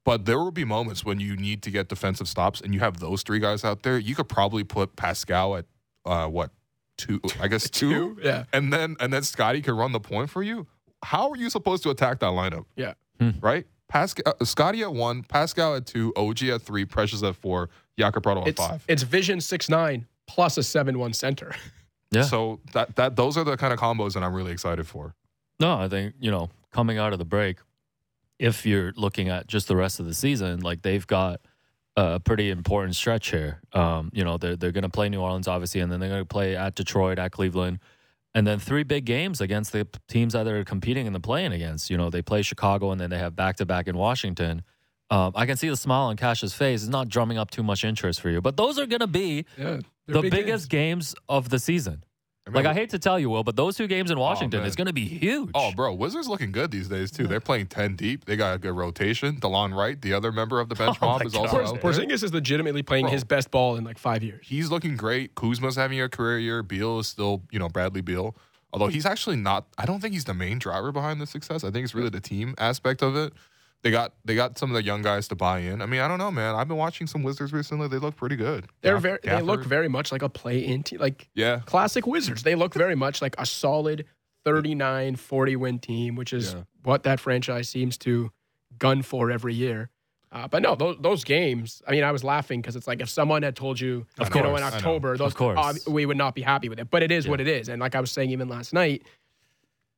[0.04, 3.00] But there will be moments when you need to get defensive stops, and you have
[3.00, 3.98] those three guys out there.
[3.98, 5.64] You could probably put Pascal at
[6.04, 6.50] uh, what
[6.98, 7.20] two?
[7.40, 8.44] I guess two, yeah.
[8.52, 10.66] and then and then Scotty could run the point for you.
[11.02, 12.64] How are you supposed to attack that lineup?
[12.76, 12.94] Yeah.
[13.18, 13.30] Hmm.
[13.40, 13.66] Right.
[13.88, 18.24] Pascal, uh, Scotty at one, Pascal at two, OG at three, Precious at four, Jakob
[18.24, 18.84] Poeltl at It's five.
[18.88, 21.54] it's Vision six nine plus a seven one center.
[22.10, 22.22] Yeah.
[22.22, 25.16] So that that those are the kind of combos that I'm really excited for.
[25.58, 27.56] No, I think, you know, coming out of the break,
[28.44, 31.40] if you're looking at just the rest of the season, like they've got
[31.96, 33.62] a pretty important stretch here.
[33.72, 36.20] Um, you know, they're, they're going to play New Orleans, obviously, and then they're going
[36.20, 37.78] to play at Detroit, at Cleveland,
[38.34, 41.88] and then three big games against the teams that they're competing in the playing against.
[41.88, 44.62] You know, they play Chicago and then they have back to back in Washington.
[45.08, 46.82] Um, I can see the smile on Cash's face.
[46.82, 49.46] It's not drumming up too much interest for you, but those are going to be
[49.56, 52.04] Yeah, the biggest games of the season.
[52.52, 54.68] Like I hate to tell you, Will, but those two games in Washington man.
[54.68, 55.50] is going to be huge.
[55.54, 57.26] Oh, bro, Wizards looking good these days too.
[57.26, 58.26] They're playing ten deep.
[58.26, 59.36] They got a good rotation.
[59.40, 61.46] Delon Wright, the other member of the bench Oh mob, is God.
[61.46, 61.92] also Porz- out there.
[62.06, 63.12] Porzingis is legitimately playing Bro.
[63.12, 64.46] his best ball in like five years.
[64.46, 65.34] He's looking great.
[65.34, 66.62] Kuzma's having a career year.
[66.62, 68.36] Beal is still, you know, Bradley Beal.
[68.74, 69.66] Although he's actually not.
[69.78, 71.64] I don't think he's the main driver behind the success.
[71.64, 73.32] I think it's really the team aspect of it.
[73.84, 75.80] They got they got some of the young guys to buy in.
[75.82, 76.54] I mean, I don't know, man.
[76.56, 77.86] I've been watching some Wizards recently.
[77.86, 78.66] They look pretty good.
[78.80, 79.18] They're Gaff- very.
[79.22, 81.60] They look very much like a play-in team, like Yeah.
[81.66, 82.42] classic Wizards.
[82.42, 84.06] They look very much like a solid
[84.44, 86.62] 39, 40 win team, which is Yeah.
[86.82, 88.30] what that franchise seems to
[88.78, 89.90] gun for every year.
[90.32, 91.80] Uh, but no, those, those games.
[91.86, 94.42] I mean, I was laughing because it's like if someone had told you, Of you
[94.42, 94.76] know, course, in know.
[94.76, 95.58] October, those Of course.
[95.86, 96.90] uh, we would not be happy with it.
[96.90, 97.68] But it is what it is.
[97.68, 99.02] And like I was saying even last night,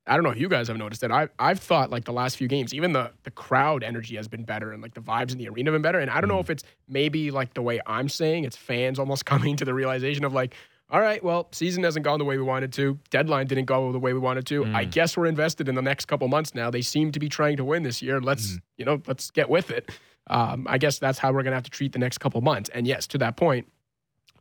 [0.06, 1.10] I don't know if you guys have noticed it.
[1.10, 4.44] I I've thought like the last few games, even the the crowd energy has been
[4.44, 5.98] better and like the vibes in the arena have been better.
[5.98, 6.34] And I don't Mm.
[6.34, 9.74] know if it's maybe like the way I'm saying, it's fans almost coming to the
[9.74, 10.54] realization of like,
[10.88, 12.98] all right, well, season hasn't gone the way we wanted to.
[13.10, 14.64] Deadline didn't go the way we wanted to.
[14.66, 16.70] I guess we're invested in the next couple months now.
[16.70, 18.20] They seem to be trying to win this year.
[18.20, 18.60] Let's Mm.
[18.78, 19.90] you know, let's get with it.
[20.28, 22.70] Um, I guess that's how we're gonna have to treat the next couple months.
[22.72, 23.66] And yes, to that point,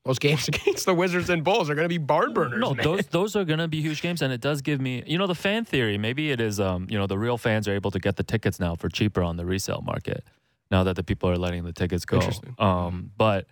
[0.06, 2.60] those games against the Wizards and Bulls are gonna be barn burners.
[2.60, 2.84] No, man.
[2.84, 5.28] those those are going to be huge games, and it does give me, you know,
[5.28, 5.98] the fan theory.
[5.98, 8.60] Maybe it is, um, you know, the real fans are able to get the tickets
[8.60, 10.24] now for cheaper on the resale market.
[10.72, 12.20] Now that the people are letting the tickets go.
[12.58, 13.46] Um, but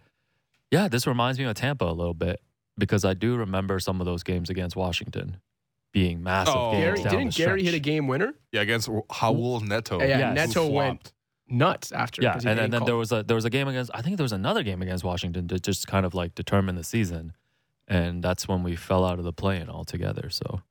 [0.71, 2.39] yeah, this reminds me of Tampa a little bit
[2.77, 5.37] because I do remember some of those games against Washington
[5.91, 6.71] being massive Oh.
[6.71, 6.83] games.
[6.83, 8.33] Gary, down didn't the Gary hit a game winner?
[8.51, 9.99] Yeah, against Raul Neto.
[9.99, 10.35] Yeah, Yes.
[10.47, 11.13] Neto Who went flopped.
[11.49, 12.21] Nuts after.
[12.21, 12.85] Yeah, 'cause he and then, didn't then call.
[12.87, 15.03] there was a there was a game against I think there was another game against
[15.03, 17.33] Washington to just kind of like determine the season,
[17.87, 20.29] and that's when we fell out of the play-in altogether.
[20.29, 20.61] So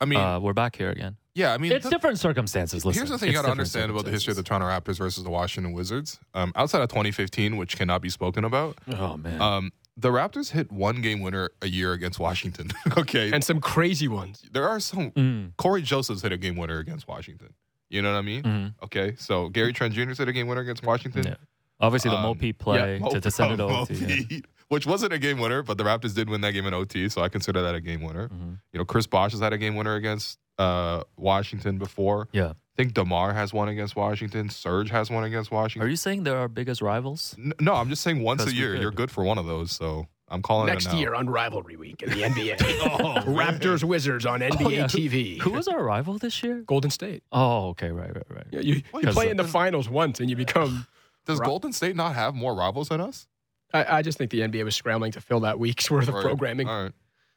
[0.00, 1.16] I mean, uh, we're back here again.
[1.34, 2.84] yeah, I mean, It's the- different circumstances.
[2.84, 4.66] Listen, Here's the thing you It's got to understand about the history of the Toronto
[4.68, 6.18] Raptors versus the Washington Wizards.
[6.34, 8.78] Um, outside of 2015, which cannot be spoken about.
[8.92, 12.70] Oh man, um, the Raptors hit one game winner a year against Washington.
[12.98, 14.44] okay, and some crazy ones.
[14.52, 15.10] there are some.
[15.12, 17.54] Mm, Cory Joseph's hit a game winner against Washington.
[17.90, 18.42] You know what I mean?
[18.42, 18.74] mhm.
[18.84, 20.12] Okay, so Gary Trent Jr.
[20.14, 21.24] said a game winner against Washington.
[21.26, 21.34] Yeah.
[21.80, 23.86] Obviously, the Um, Mo Pete play Mo- to, to send it over.
[23.86, 24.42] to you.
[24.68, 27.22] Which wasn't a game winner, but the Raptors did win that game in OT, so
[27.22, 28.28] I consider that a game winner.
[28.28, 28.58] Mhm.
[28.72, 32.28] You know, Chris Bosh has had a game winner against uh, Washington before.
[32.32, 32.48] Yeah.
[32.50, 34.50] I think Demar has one against Washington.
[34.50, 35.86] Serge has one against Washington.
[35.86, 37.34] Are you saying they're our biggest rivals?
[37.38, 39.70] N- No, I'm just saying once a year, you're good for one of those.
[39.72, 40.98] So I'm calling Next it now.
[40.98, 42.56] year on Rivalry Week in the NBA.
[42.82, 43.20] Oh.
[43.30, 44.84] Raptors Wizards on oh, NBA yeah.
[44.84, 45.40] TV.
[45.40, 46.62] Who was our rival this year?
[46.66, 47.22] Golden State.
[47.32, 48.46] Oh, okay, right, right, right.
[48.50, 50.86] Yeah, you, you play of- in the finals once and you become.
[51.26, 51.46] Does Right.
[51.46, 53.26] Golden State not have more rivals than us?
[53.74, 56.66] I, I just think the NBA was scrambling to fill that week's worth of programming.
[56.68, 56.92] All right.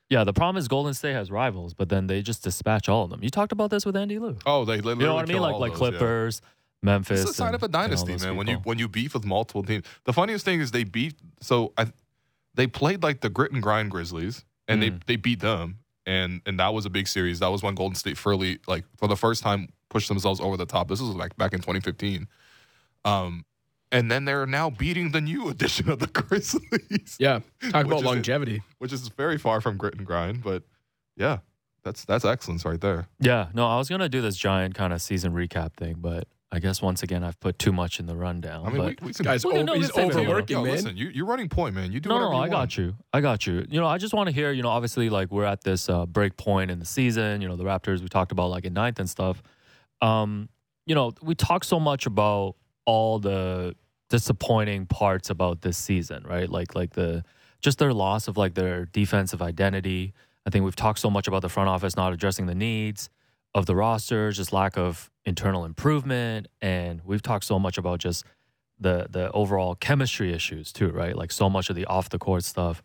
[0.10, 3.10] Yeah, the problem is Golden State has rivals, but then they just dispatch all of
[3.10, 3.22] them.
[3.24, 4.38] You talked about this with Andy Lou.
[4.46, 5.42] Oh, they literally You know what I mean?
[5.42, 5.90] Like like those, yeah.
[5.98, 6.42] Clippers,
[6.82, 7.22] Memphis.
[7.22, 8.36] It's a sign and- of a dynasty, those man.
[8.38, 11.16] When you when you beef with multiple teams, the funniest thing is they beat.
[11.42, 11.88] So I,
[12.56, 15.00] they played like the grit and grind Grizzlies, and Mm.
[15.06, 17.40] they they beat them, and and that was a big series.
[17.40, 20.66] That was when Golden State fairly like for the first time pushed themselves over the
[20.66, 20.88] top.
[20.88, 22.28] This was like back in 2015.
[23.04, 23.46] Um,
[23.92, 27.40] and then they're now beating the new edition of the Grizzlies, Yeah,
[27.72, 28.64] talk Which about is longevity.
[28.78, 30.64] which is very far from grit and grind, but
[31.18, 31.40] yeah,
[31.84, 33.08] that's that's excellence right there.
[33.20, 36.60] Yeah, no, I was gonna do this giant kind of season recap thing, but I
[36.60, 38.66] guess once again I've put too much in the rundown.
[38.66, 40.18] I mean, but we, we Guy's Well, o- no, he's listen, man.
[40.18, 40.72] overworking, Yo, man.
[40.74, 41.92] listen, you, you're running point, man.
[41.94, 42.52] You do no, whatever no, you I want.
[42.52, 42.96] got you.
[43.14, 43.66] I got you.
[43.70, 44.52] You know, I just want to hear.
[44.52, 47.42] You know, obviously, like we're at this uh, break point in the season.
[47.42, 49.42] You know, the Raptors we talked about like in ninth and stuff.
[50.02, 50.50] Um,
[50.86, 53.76] you know, we talk so much about all the
[54.10, 56.50] disappointing parts about this season, right?
[56.50, 57.24] Like, like the
[57.62, 60.14] just their loss of like their defensive identity.
[60.46, 63.10] I think we've talked so much about the front office not addressing the needs
[63.54, 68.26] of the roster, just lack of internal improvement, and we've talked so much about just
[68.80, 71.16] the the overall chemistry issues too, right?
[71.16, 72.82] Like so much of the off the court stuff.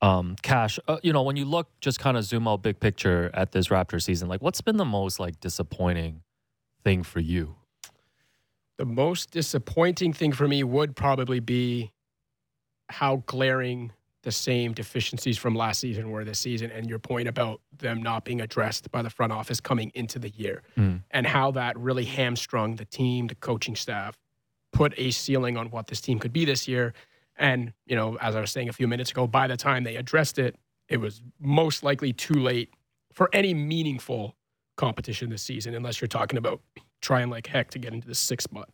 [0.00, 3.30] Um, Cash, uh, you know, when you look, just kind of zoom out big picture
[3.34, 6.22] at this Raptor season, like what's been the most like disappointing
[6.84, 7.56] thing for you?
[8.76, 11.92] The most disappointing thing for me would probably be
[12.90, 13.92] how glaring
[14.28, 18.26] the same deficiencies from last season were this season, and your point about them not
[18.26, 21.02] being addressed by the front office coming into the year, Mm.
[21.12, 24.18] and how that really hamstrung the team, the coaching staff,
[24.70, 26.92] put a ceiling on what this team could be this year.
[27.36, 29.96] And you know, as I was saying a few minutes ago, by the time they
[29.96, 30.56] addressed it,
[30.90, 32.68] it was most likely too late
[33.14, 34.36] for any meaningful
[34.76, 36.60] competition this season, unless you're talking about
[37.00, 38.68] trying like heck to get into the sixth spot.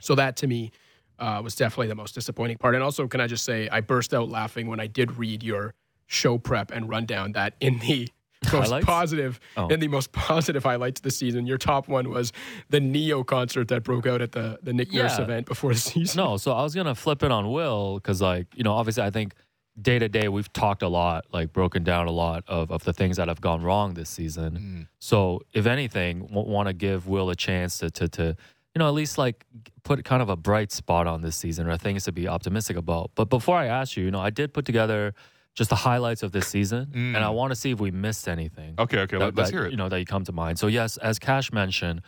[0.00, 0.72] So that to me
[1.18, 2.74] uh, was definitely the most disappointing part.
[2.74, 5.74] And also, can I just say, I burst out laughing when I did read your
[6.06, 8.08] show prep and rundown that in the
[8.52, 8.84] most Highlights?
[8.86, 9.68] positive, Oh.
[9.68, 12.32] in the most positive highlights of the season, your top one was
[12.68, 16.18] the Ne-Yo concert that broke out at the the Nick Nurse event before the season.
[16.22, 19.10] No, so I was gonna flip it on Will because, like, you know, obviously, I
[19.10, 19.34] think
[19.80, 22.92] day to day we've talked a lot, like, broken down a lot of of the
[22.92, 24.58] things that have gone wrong this season.
[24.58, 24.88] Mm.
[24.98, 28.36] So, if anything, w- want to give Will a chance to to to
[28.74, 29.44] you know at least like
[29.84, 33.10] put kind of a bright spot on this season or things to be optimistic about.
[33.14, 35.14] But before I ask you, you know, I did put together
[35.54, 37.14] just the highlights of this season, Mm.
[37.14, 39.54] and I want to see if we missed anything Okay, okay, that, let, us that,
[39.56, 39.70] hear it.
[39.70, 40.58] You know that you come to mind.
[40.58, 42.02] So yes, as Cash mentioned,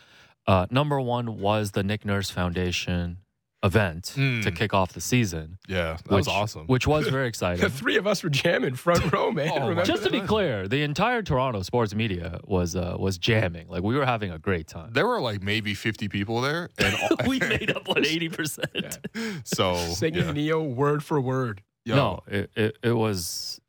[0.47, 3.17] uh, number one was the Nick Nurse Foundation
[3.63, 4.43] event Mm.
[4.43, 6.67] to kick off the season, yeah, that which was awesome.
[6.67, 7.61] Which was very exciting.
[7.61, 9.49] The three of us were jamming front row, man.
[9.53, 13.67] Oh, Just to be clear, the entire Toronto sports media was uh, was jamming.
[13.67, 14.91] Like we were having a great time.
[14.93, 18.99] there were like maybe 50 people there, and all, we made up on eighty percent.
[19.43, 20.31] so singing yeah.
[20.31, 21.61] Ne-Yo word for word.
[21.85, 23.59] Yo, No, it, it it was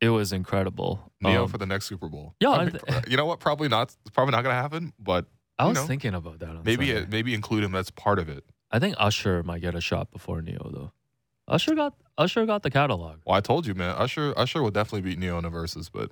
[0.00, 1.12] it was incredible.
[1.20, 2.34] Ne-Yo Um, for the next Super Bowl.
[2.40, 3.40] yeah, I I mean, th- you know what?
[3.40, 3.88] Probably not.
[4.06, 4.92] It's probably not going to happen.
[4.98, 5.26] But
[5.58, 6.48] I was know, thinking about that.
[6.50, 8.44] On maybe it, maybe include him as part of it.
[8.74, 10.92] I think Usher might get a shot before Ne-Yo though.
[11.46, 13.18] Usher got Usher got the catalog.
[13.24, 13.94] Well, I told you, man.
[13.96, 16.10] Usher Usher would definitely beat Ne-Yo in the verses, but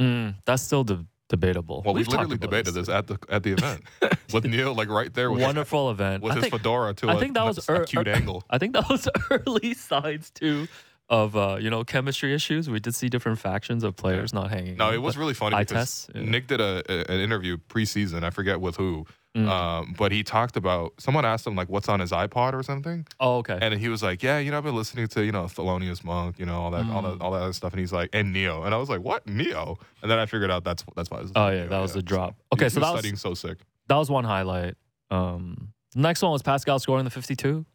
[0.00, 1.82] Mm, that's still de- debatable.
[1.84, 3.82] well, we We've talked literally debated this at the at the event
[4.32, 6.22] with Ne-Yo like right there with Wonderful event.
[6.22, 8.14] with I his think, fedora to I a, think that was a ear- cute ear-
[8.14, 8.44] angle.
[8.50, 10.68] I think that was early signs too
[11.08, 12.68] of uh, you know chemistry issues.
[12.70, 14.76] We did see different factions of players not hanging.
[14.76, 16.22] No, out, it was really funny because tests, yeah.
[16.22, 18.22] Nick did a, a an interview preseason.
[18.24, 19.48] I forget with who, Mm.
[19.48, 23.04] um, but he talked about someone asked him like what's on his iPod or something,
[23.18, 23.58] oh, okay.
[23.60, 26.38] and he was like, "Yeah, you know, I've been listening to you know Thelonious Monk,
[26.38, 27.18] you know, all that, all Mm.
[27.18, 29.26] that, all that other stuff." And he's like, "And Ne-Yo," and I was like, "What
[29.26, 31.18] Ne-Yo?" And then I figured out that's that's why.
[31.18, 32.36] It was Oh, yeah, Ne-Yo, that was the drop.
[32.52, 33.58] Okay, he so that was- studying so sick.
[33.88, 34.76] that was one highlight.
[35.10, 37.66] Um, next one was Pascal scoring the 52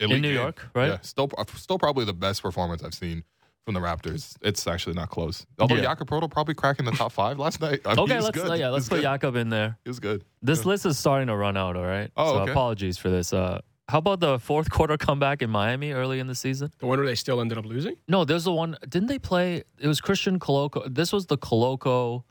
[0.00, 0.34] in New game.
[0.34, 0.88] York, right?
[0.88, 3.24] Yeah, still still probably the best performance I've seen
[3.66, 4.36] from the Raptors.
[4.42, 5.44] It's actually not close.
[5.58, 5.82] Although Yeah.
[5.82, 7.80] Jakob Poeltl probably cracking the top five last night.
[7.84, 8.58] I mean, Okay, let's good.
[8.60, 9.02] yeah, let's put good.
[9.02, 9.76] Jakob in there.
[9.84, 10.24] He was good.
[10.40, 10.68] This Yeah.
[10.68, 11.74] list is starting to run out.
[11.76, 12.10] All right.
[12.16, 12.52] Oh, so okay.
[12.52, 13.32] apologies for this.
[13.32, 16.70] Uh, how about the fourth quarter comeback in Miami early in the season?
[16.78, 17.96] The one where they still ended up losing.
[18.06, 18.76] No, there's the one.
[18.88, 19.64] Didn't they play?
[19.80, 20.82] It was Christian Koloko.
[20.94, 22.22] This was the Koloko,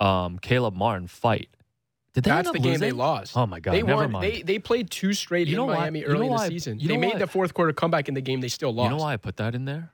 [0.00, 1.48] um, Caleb Martin fight.
[2.12, 2.80] Did they That's end the up game losing?
[2.88, 3.36] they lost.
[3.36, 3.72] Oh my god!
[3.74, 4.12] they never won.
[4.12, 4.24] mind.
[4.24, 6.34] They they played two straight You in know why- Miami you early know in the
[6.36, 6.78] why- season.
[6.78, 8.90] you they know made why- the fourth quarter comeback in the game they still lost.
[8.92, 9.93] you know why I put that in there?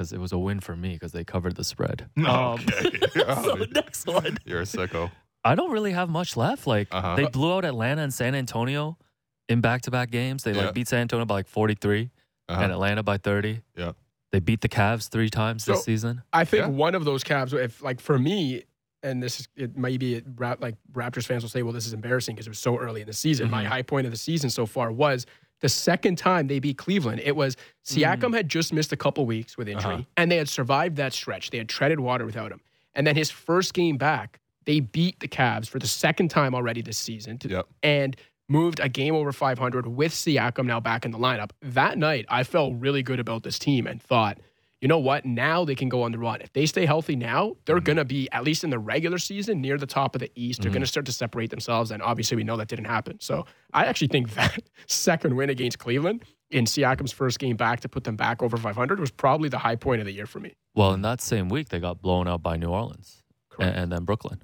[0.00, 2.08] Because it was a win for me because they covered the spread.
[2.18, 3.20] Okay.
[3.20, 4.38] Um, so next one.
[4.46, 5.10] You're a sicko.
[5.44, 6.66] I don't really have much left.
[6.66, 7.16] Like Uh-huh.
[7.16, 8.96] they blew out Atlanta and San Antonio
[9.50, 10.42] in back-to-back games.
[10.42, 10.64] They Yeah.
[10.64, 12.10] like beat San Antonio by like 43
[12.48, 12.62] Uh-huh.
[12.62, 13.60] and Atlanta by 30.
[13.76, 13.92] Yeah.
[14.32, 16.22] They beat the Cavs three times this season.
[16.32, 16.68] I think Yeah.
[16.68, 18.62] one of those Cavs, if like for me,
[19.02, 21.86] and this is it might be it, Ra- like Raptors fans will say, well, this
[21.86, 23.50] is embarrassing because it was so early in the season.
[23.50, 23.68] My Mhm.
[23.68, 25.26] high point of the season so far was
[25.60, 27.20] the second time they beat Cleveland.
[27.24, 30.02] It was Siakam had just missed a couple weeks with injury, Uh-huh.
[30.16, 31.50] and they had survived that stretch.
[31.50, 32.60] They had treaded water without him,
[32.94, 36.82] and then his first game back, they beat the Cavs for the second time already
[36.82, 37.38] this season.
[37.38, 37.66] to- Yep.
[37.82, 38.16] and
[38.48, 41.50] moved a game over 500 with Siakam now back in the lineup.
[41.62, 44.38] That night, I felt really good about this team and thought,
[44.80, 45.24] you know what?
[45.26, 46.40] Now they can go on the run.
[46.40, 47.84] If they stay healthy now, they're Mm-hmm.
[47.84, 50.60] going to be, at least in the regular season, near the top of the East.
[50.62, 50.74] They're Mm-hmm.
[50.74, 51.90] going to start to separate themselves.
[51.90, 53.18] And obviously, we know that didn't happen.
[53.20, 57.88] So I actually think that second win against Cleveland in Siakam's first game back to
[57.88, 60.54] put them back over 500 was probably the high point of the year for me.
[60.74, 63.22] Well, in that same week, they got blown out by New Orleans
[63.58, 64.42] and, and then Brooklyn.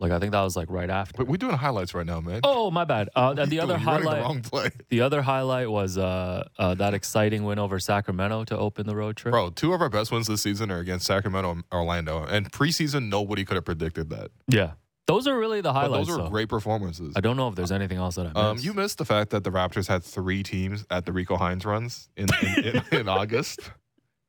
[0.00, 1.18] Like I think that was like right after.
[1.18, 2.40] But We're doing highlights right now, man.
[2.42, 3.10] Oh, my bad.
[3.14, 7.58] Uh, and the other highlight, the the other highlight was uh, uh, that exciting win
[7.58, 9.32] over Sacramento to open the road trip.
[9.32, 9.50] bro.
[9.50, 13.44] Two of our best wins this season are against Sacramento and Orlando, and preseason nobody
[13.44, 14.30] could have predicted that.
[14.48, 14.72] Yeah,
[15.06, 16.08] those are really the But highlights.
[16.08, 17.12] those were great performances.
[17.14, 18.36] I don't know if there's anything else that I missed.
[18.38, 21.66] Um, you missed the fact that the Raptors had three teams at the Rico Hines
[21.66, 23.60] runs in in, in, in August.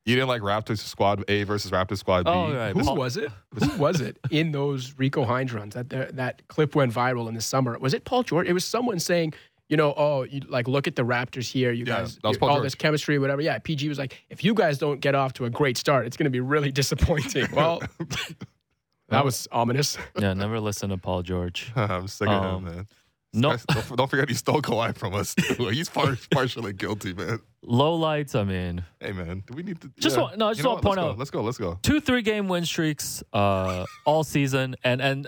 [0.04, 2.30] You didn't like Raptors Squad A versus Raptors Squad B.
[2.30, 2.74] Oh, right.
[2.76, 3.30] Who Paul- was it?
[3.54, 5.74] Who was it in those Rico Hines runs?
[5.74, 7.78] That that clip went viral in the summer.
[7.78, 8.48] Was it Paul George?
[8.48, 9.34] It was someone saying,
[9.68, 11.70] you know, oh, you, like look at the Raptors here.
[11.70, 12.64] You Yeah, guys, that was Paul all George.
[12.64, 13.40] this chemistry, whatever.
[13.42, 16.16] Yeah, PG was like, if you guys don't get off to a great start, it's
[16.16, 17.46] going to be really disappointing.
[17.52, 17.80] Well,
[19.08, 19.98] that was ominous.
[20.18, 21.70] yeah, never listen to Paul George.
[21.76, 22.86] I'm sick of Um, him, man.
[23.34, 23.50] No.
[23.50, 25.34] Guys, Don't, don't forget he stole Kawhi from us.
[25.34, 25.68] too.
[25.70, 27.40] He's par- partially guilty, man.
[27.62, 28.34] Low lights.
[28.34, 29.42] I mean, Hey, man.
[29.46, 30.22] Do we need to Just yeah.
[30.24, 31.42] want- no, I just You know want to point Let's go, out- Let's go.
[31.42, 31.78] Let's go.
[31.82, 35.26] two three game win streaks uh, all season, and and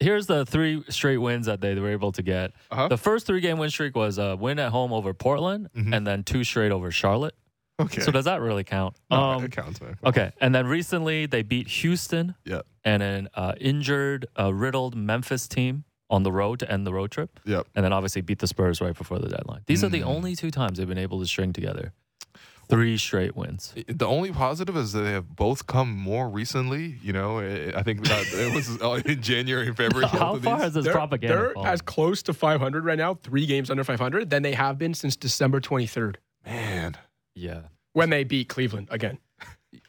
[0.00, 2.52] here's the three straight wins that they were able to get.
[2.70, 2.88] Uh-huh.
[2.88, 5.94] The first three game win streak was a win at home over Portland, Mhm.
[5.96, 7.34] and then two straight over Charlotte.
[7.80, 8.02] Okay.
[8.02, 8.96] So does that really count?
[9.10, 9.96] No, Um, it counts, man.
[10.04, 12.62] okay, and then recently they beat Houston Yeah.
[12.84, 17.10] and an uh, injured, uh, riddled Memphis team on the road to end the road
[17.10, 17.66] trip, Yep.
[17.74, 19.60] and then obviously beat the Spurs right before the deadline.
[19.66, 20.06] These are the Mm.
[20.06, 21.92] only two times they've been able to string together
[22.68, 23.72] three straight wins.
[23.88, 26.98] The only positive is that they have both come more recently.
[27.02, 30.06] You know, I I think that it was uh, in January and February.
[30.08, 30.64] How of far these.
[30.64, 31.68] has this They're, propaganda they're fallen?
[31.70, 35.16] as close to 500 right now, three games under 500, than they have been since
[35.16, 36.96] December 23rd Man.
[37.34, 37.60] yeah.
[37.94, 39.18] when they beat Cleveland again.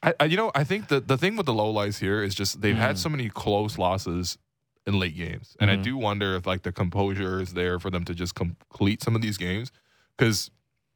[0.03, 2.33] I, I, you know, I think the the thing with the low lights here is
[2.35, 2.99] just they've had Mm.
[2.99, 4.37] so many close losses
[4.89, 5.83] in late games, and I Mhm.
[5.83, 9.21] do wonder if like the composure is there for them to just complete some of
[9.21, 9.71] these games.
[10.17, 10.49] Because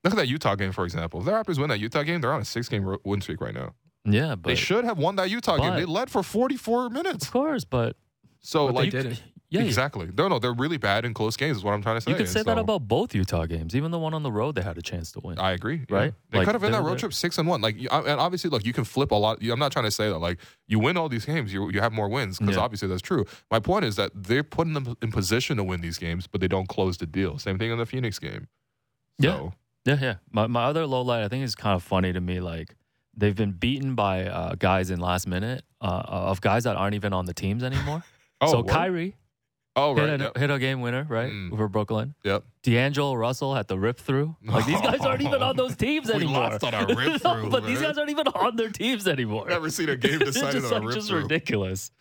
[0.03, 1.19] look at that Utah game, for example.
[1.21, 3.53] If the Raptors win that Utah game, they're on a six game win streak right
[3.53, 3.73] now.
[4.05, 5.75] Yeah, but they should have won that Utah game.
[5.75, 7.25] They led for forty four minutes.
[7.27, 7.95] of course, but
[8.41, 8.91] So But like.
[9.53, 10.09] Yeah, exactly.
[10.17, 11.57] No, no, they're really bad in close games.
[11.57, 12.11] Is what I'm trying to say.
[12.11, 13.75] You could say And that about both Utah games.
[13.75, 15.37] Even the one on the road, they had a chance to win.
[15.37, 15.85] I agree.
[15.89, 15.95] yeah.
[15.95, 16.13] Right?
[16.31, 17.61] They Like, could have been that road trip six and one.
[17.61, 19.41] Like, you- and obviously, look, you can flip a lot.
[19.43, 21.93] I'm not trying to say that like you win all these games, you you have
[21.93, 22.61] more wins because Yeah.
[22.63, 23.25] obviously that's true.
[23.51, 26.47] My point is that they're putting them in position to win these games, but they
[26.47, 27.37] don't close the deal.
[27.37, 28.47] Same thing in the Phoenix game.
[29.19, 29.49] Yeah.
[29.85, 30.15] Yeah, yeah.
[30.31, 32.39] My my other low light, I think, is kind of funny to me.
[32.39, 32.75] Like
[33.15, 37.13] they've been beaten by uh, guys in last minute uh, of guys that aren't even
[37.13, 38.03] on the teams anymore.
[38.41, 38.67] oh, so what?
[38.69, 39.15] Kyrie
[39.75, 40.21] Oh, hit, right.
[40.21, 40.37] a, Yep.
[40.37, 41.57] hit a game winner, right, Mm.
[41.57, 42.13] for Brooklyn.
[42.23, 42.43] yep.
[42.61, 44.35] D'Angelo Russell had the rip through.
[44.45, 46.41] Like these guys aren't even on those teams We anymore.
[46.41, 49.47] lost on our rip through, but these guys aren't even on their teams anymore.
[49.49, 51.21] Never seen a game it's decided just, on a like, rip just through.
[51.23, 51.91] ridiculous.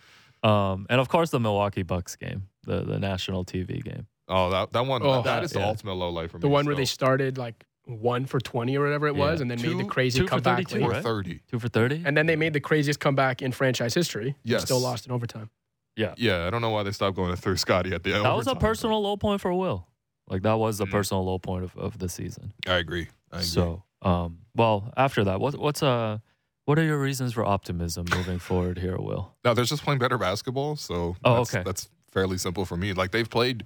[0.43, 4.07] Um, and of course, the Milwaukee Bucks game, the the national TV game.
[4.29, 5.01] Oh, that that one.
[5.05, 5.67] Oh, that is the yeah.
[5.69, 6.43] ultimate low light for me.
[6.43, 9.43] The one where they started like one for 20 or whatever it was, Yeah.
[9.43, 11.03] and then Two- made the crazy two for 32, right?
[11.03, 11.41] thirty.
[11.51, 12.03] Two for thirty.
[12.05, 14.37] And then they made the craziest comeback in franchise history.
[14.45, 14.63] Yes.
[14.63, 15.51] Still lost in overtime.
[15.97, 18.25] Yeah, Yeah, I don't know why they stopped going through Scotty at the end.
[18.25, 19.87] that was a personal low point for Will.
[20.29, 20.91] Like that was the Mm.
[20.93, 22.53] personal low point of, of the season.
[22.67, 23.09] I agree.
[23.31, 23.47] I agree.
[23.47, 26.19] So, um, well, after that, what what's uh,
[26.65, 29.35] what are your reasons for optimism moving forward here, Will?
[29.45, 30.77] No, they're just playing better basketball.
[30.77, 31.63] So Oh, that's, okay.
[31.65, 32.93] that's fairly simple for me.
[32.93, 33.65] Like they've played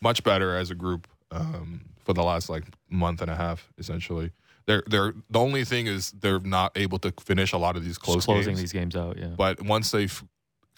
[0.00, 4.32] much better as a group um, for the last like month and a half, essentially.
[4.66, 7.94] They're they're the only thing is they're not able to finish a lot of these
[7.96, 8.60] Just close closing games.
[8.60, 9.16] these games out.
[9.18, 9.28] Yeah.
[9.36, 10.24] But once they've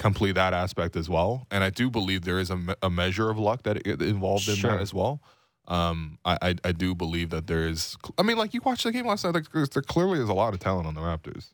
[0.01, 3.39] complete that aspect as well, and I do believe there is a, a measure of
[3.39, 4.73] luck that involved in Sure.
[4.73, 5.21] that as well.
[5.69, 7.97] Um, I, I I do believe that there is.
[8.19, 9.35] I mean, like you watched the game last night.
[9.35, 11.53] Like, there clearly is a lot of talent on the Raptors.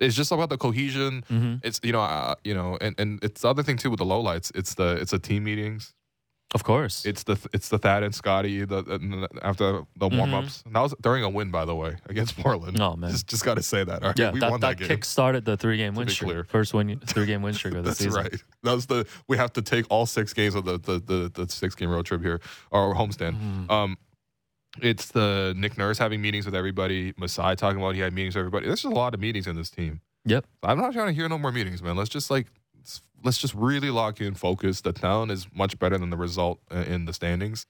[0.00, 3.42] It's just about the cohesion hmm it's you know uh, you know and, and it's
[3.42, 5.94] the other thing too with the lowlights it's the it's the team meetings
[6.54, 7.06] Of course.
[7.06, 10.94] it's the it's the Thad and Scotty the, the after the warm ups that was
[11.00, 12.82] during a win by the way against Portland Mm-hmm.
[12.82, 13.10] Oh, man.
[13.10, 15.04] just just got to say that right yeah, we that, won that, that, game kick
[15.04, 16.28] started the three game win streak.
[16.30, 16.44] clear.
[16.44, 18.22] First win three game win streak of the that's season.
[18.22, 20.98] That's right that was the we have to take all six games of the the
[21.00, 23.70] the, the six game road trip here or homestand Mhm.
[23.70, 23.96] um
[24.80, 28.40] it's the Nick Nurse having meetings with everybody Masai talking about he had meetings with
[28.40, 30.46] everybody there's just a lot of meetings in this team Yep.
[30.62, 31.96] I'm not trying to hear no more meetings, man.
[31.96, 32.46] Let's just like
[33.24, 34.80] let's just really lock in, focus.
[34.80, 37.66] The talent is much better than the result uh, in the standings,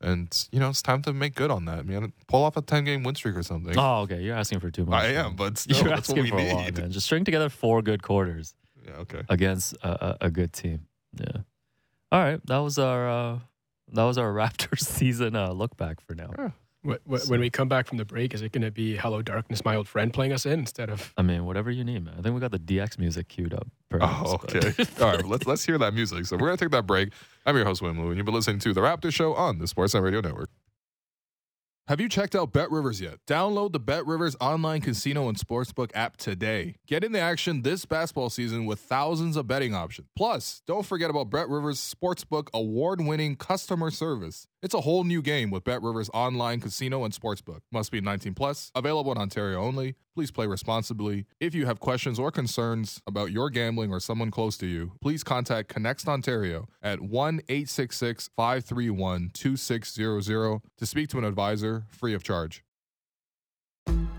[0.00, 2.12] and you know it's time to make good on that, man.
[2.26, 3.74] Pull off a 10 game win streak or something.
[3.78, 4.22] Oh, okay.
[4.22, 5.04] You're asking for too much.
[5.04, 5.24] I man.
[5.26, 6.90] am, but still, You're that's what asking we for a lot, man.
[6.90, 8.54] Just string together four good quarters
[8.86, 9.22] Yeah, okay.
[9.28, 10.86] against a, a, a good team.
[11.18, 11.42] Yeah.
[12.12, 12.40] All right.
[12.46, 13.38] That was our uh,
[13.92, 16.30] that was our Raptors season uh, look back for now.
[16.38, 16.50] Wh-
[16.84, 19.64] wh- When we come back from the break, is it going to be "Hello Darkness,
[19.64, 21.12] My Old Friend" playing us in instead of?
[21.16, 22.14] I mean, whatever you need, man.
[22.18, 23.66] I think we got the DX music queued up.
[23.88, 24.72] perhaps, Oh, okay.
[25.00, 26.26] All right, let's let's hear that music.
[26.26, 27.12] So we're gonna take that break.
[27.46, 29.64] I'm your host Will Lou, and you've been listening to the Raptor Show on the
[29.66, 30.50] Sportsnet Radio Network.
[31.88, 33.14] Have you checked out Bet Rivers yet?
[33.26, 36.76] Download the Bet Rivers online casino and sportsbook app today.
[36.86, 40.06] Get in the action this basketball season with thousands of betting options.
[40.14, 44.46] Plus, don't forget about Bet Rivers Sportsbook award winning customer service.
[44.60, 47.60] It's a whole new game with Bet Rivers online casino and sportsbook.
[47.70, 49.94] Must be 19 plus, available in Ontario only.
[50.16, 51.26] Please play responsibly.
[51.38, 55.22] If you have questions or concerns about your gambling or someone close to you, please
[55.22, 62.64] contact ConnexOntario at 1 866 531 2600 to speak to an advisor free of charge.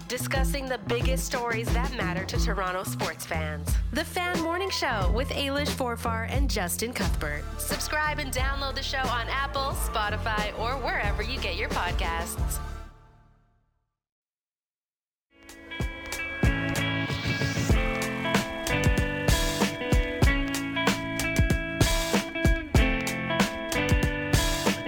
[0.07, 3.69] Discussing the biggest stories that matter to Toronto sports fans.
[3.93, 7.43] The Fan Morning Show with Ailish Forfar and Justin Cuthbert.
[7.59, 12.59] Subscribe and download the show on Apple, Spotify, or wherever you get your podcasts.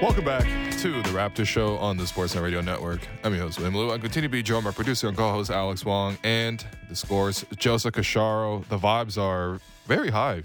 [0.01, 3.07] Welcome back to the Raptor Show on the Sportsnet Radio Network.
[3.23, 3.91] I'm your host, William Lou.
[3.91, 7.93] I continue to be joined by producer and co-host Alex Wong and the scores, Joseph
[7.93, 8.67] Casciaro.
[8.67, 10.41] The vibes are very high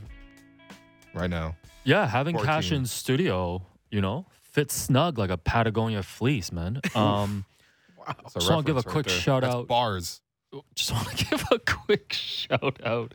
[1.14, 1.56] right now.
[1.84, 6.82] Yeah, having Cash in studio, you know, fits snug like a Patagonia fleece, man.
[6.94, 7.46] Um,
[8.06, 9.16] That's Just wanna give a reference quick there.
[9.18, 9.68] shout That's out.
[9.68, 10.20] Bars.
[10.74, 13.14] just want to give a quick shout out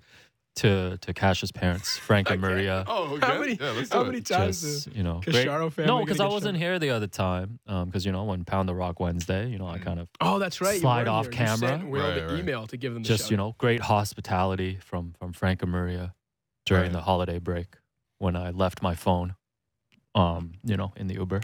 [0.57, 2.83] to to Cash's parents, Frank and Maria.
[2.87, 5.99] Oh, How many, Yeah, let's how do many times Just you know, Casciaro family no,
[6.03, 7.59] because I wasn't here the other time.
[7.65, 9.83] Because you know when Pound the Rock Wednesday, you know I Mm.
[9.83, 10.79] kind of Oh, that's right.
[10.81, 11.31] Slide off here.
[11.33, 11.57] Camera.
[11.57, 12.39] sent Right, the right.
[12.39, 15.71] email to give them the just shout you know great hospitality from from Frank and
[15.71, 16.13] Maria
[16.65, 16.91] during Right.
[16.93, 17.77] the holiday break
[18.19, 19.35] when I left my phone,
[20.15, 21.41] um, you know, in the Uber.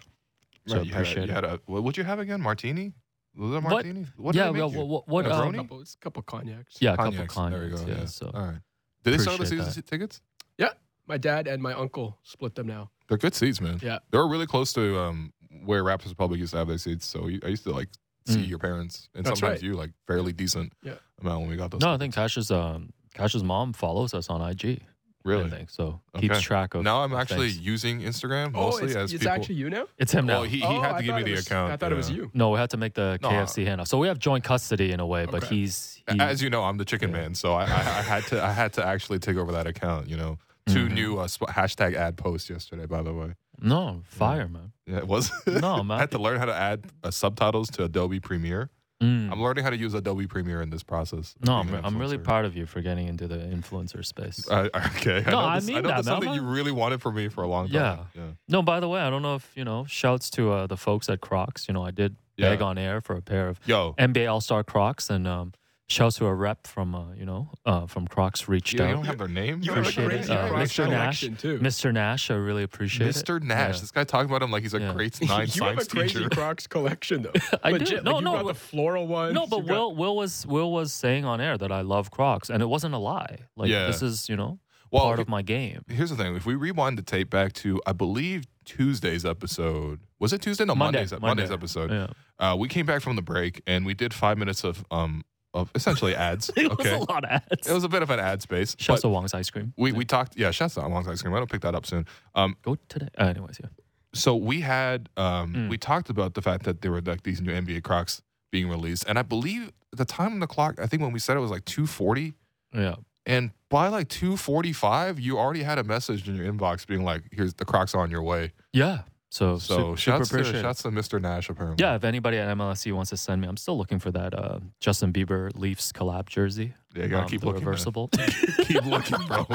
[0.68, 1.36] So Right, you had a- appreciate you it.
[1.36, 2.42] had a, what would you have again?
[2.42, 2.94] Martini?
[3.36, 3.64] Was it a What?
[3.72, 4.06] martini?
[4.18, 4.80] What did yeah, make well, you?
[4.86, 5.56] what, what, A um, Negroni?
[5.58, 6.82] couple, couple cognacs.
[6.82, 7.34] yeah, a couple Cognacs.
[7.34, 7.52] cognacs.
[7.52, 7.92] There we go.
[7.94, 8.06] yeah, Yeah.
[8.06, 8.58] so All right.
[9.04, 9.88] Did they sell the Appreciate season that.
[9.88, 10.22] tickets?
[10.58, 10.70] Yeah,
[11.08, 12.90] my dad and my uncle split them now.
[13.08, 13.80] They're good seats, man.
[13.82, 14.00] Yeah.
[14.12, 15.32] They were really close to um,
[15.64, 17.06] where Raptors Republic used to have their seats.
[17.08, 17.90] So I used to like
[18.26, 18.50] see Mm.
[18.50, 19.66] your parents and That's sometimes right.
[19.70, 20.96] you like fairly decent Yeah.
[21.22, 21.80] amount when we got those.
[21.80, 24.82] no, I think Cash's um Cash's mom follows us on IG.
[25.28, 25.50] I really.
[25.50, 26.02] think so.
[26.18, 26.84] Keeps track of.
[26.84, 27.60] Now I'm actually things.
[27.60, 29.36] using Instagram Oh, mostly it's, as it's people.
[29.36, 29.86] actually you now?
[29.98, 30.42] It's him now.
[30.42, 31.72] well, he, he Oh, had I to give me the was- account.
[31.72, 32.32] I thought it was you.
[32.34, 33.88] no, we had to make the No, KFC handoff.
[33.88, 36.78] So we have joint custody in a way, but he's he, As you know, I'm
[36.78, 37.18] the chicken Yeah.
[37.18, 40.08] man, so I, I, I had to I had to actually take over that account.
[40.10, 40.92] You know, 2 Mhm.
[40.94, 42.86] new uh, sp- hashtag ad posts yesterday.
[42.86, 44.72] By the way, no fire man.
[44.86, 45.32] yeah, it was.
[45.48, 45.92] No, man.
[45.98, 48.70] I had to learn how to add uh, subtitles to Adobe Premiere.
[49.02, 49.32] Mm.
[49.32, 51.36] I'm learning how to use Adobe Premiere in this process.
[51.46, 54.50] No, I'm, I'm really proud of you for getting into the influencer space.
[54.50, 55.24] Uh, okay.
[55.26, 57.28] No, know I this, mean I know that, that's something you really wanted from me
[57.28, 57.76] for a long time.
[57.76, 58.22] Yeah.
[58.22, 58.30] Yeah.
[58.48, 59.86] No, by the way, I don't know if you know.
[59.88, 61.68] Shouts to uh, the folks at Crocs.
[61.68, 64.64] You know, I did beg on air for a pair of Yo, NBA All Star
[64.64, 65.54] Crocs, and um,
[65.90, 69.06] shouts to a rep from uh, you know uh, from Crocs reached you, you don't
[69.06, 69.62] have their name?
[69.64, 70.10] You have a Appreciate it.
[70.10, 70.90] crazy Uh, Crocs Mr.
[70.90, 71.20] Nash.
[71.22, 71.60] collection, too.
[71.60, 71.94] Mr.
[71.94, 73.16] Nash, I really appreciate it.
[73.16, 73.42] Mr.
[73.42, 73.76] Nash.
[73.76, 73.82] Yeah.
[73.82, 74.94] This guy talking about him like he's a Yeah.
[74.94, 76.30] grade nine you have a crazy teacher.
[76.30, 77.32] Crocs collection, though.
[77.64, 78.02] I do.
[78.02, 79.34] No, like, you no, got Will- the floral ones.
[79.34, 82.50] No, but got- Will Will was Will was saying on air that I love Crocs,
[82.50, 83.40] and it wasn't a lie.
[83.56, 83.88] Like Yeah.
[83.88, 84.60] this is you know
[84.92, 85.84] Well, part he- of my game.
[85.88, 90.34] Here's the thing: if we rewind the tape back to, I believe Tuesday's episode, was
[90.34, 90.66] it Tuesday?
[90.66, 91.28] No, Monday, Monday's Monday.
[91.28, 91.92] Monday's episode.
[91.92, 92.08] Yeah.
[92.40, 95.24] Uh, we came back from the break and we did five minutes of um
[95.54, 96.50] of essentially ads.
[96.58, 97.68] It okay, was a lot of ads.
[97.68, 98.76] it was a bit of an ad space.
[98.80, 99.74] Shouts to Wong's ice cream.
[99.78, 100.38] we we talked.
[100.38, 101.34] Yeah, shouts out Long's ice cream.
[101.34, 102.06] I don't pick that up soon.
[102.36, 103.08] Um, Go today.
[103.18, 103.70] Uh, anyways, yeah.
[104.14, 105.70] so we had um Mm.
[105.70, 108.22] we talked about the fact that there were like these new NBA Crocs
[108.52, 110.80] being released, and I believe the time on the clock.
[110.80, 112.34] I think when we said it was like two forty.
[112.74, 112.96] Yeah.
[113.26, 117.54] And by like 245, you already had a message in your inbox being like, here's
[117.56, 118.54] the Crocs on your way.
[118.72, 119.00] Yeah.
[119.38, 120.62] So, So su- super to, appreciate it.
[120.64, 121.22] shouts to Mr.
[121.22, 121.84] Nash, apparently.
[121.84, 124.60] Yeah, if anybody at MLSE wants to send me, I'm still looking for that uh,
[124.80, 126.74] Justin Bieber Leafs collab jersey.
[126.96, 127.64] Yeah, you gotta um, keep looking.
[127.64, 128.08] reversible.
[128.64, 129.46] keep looking, bro.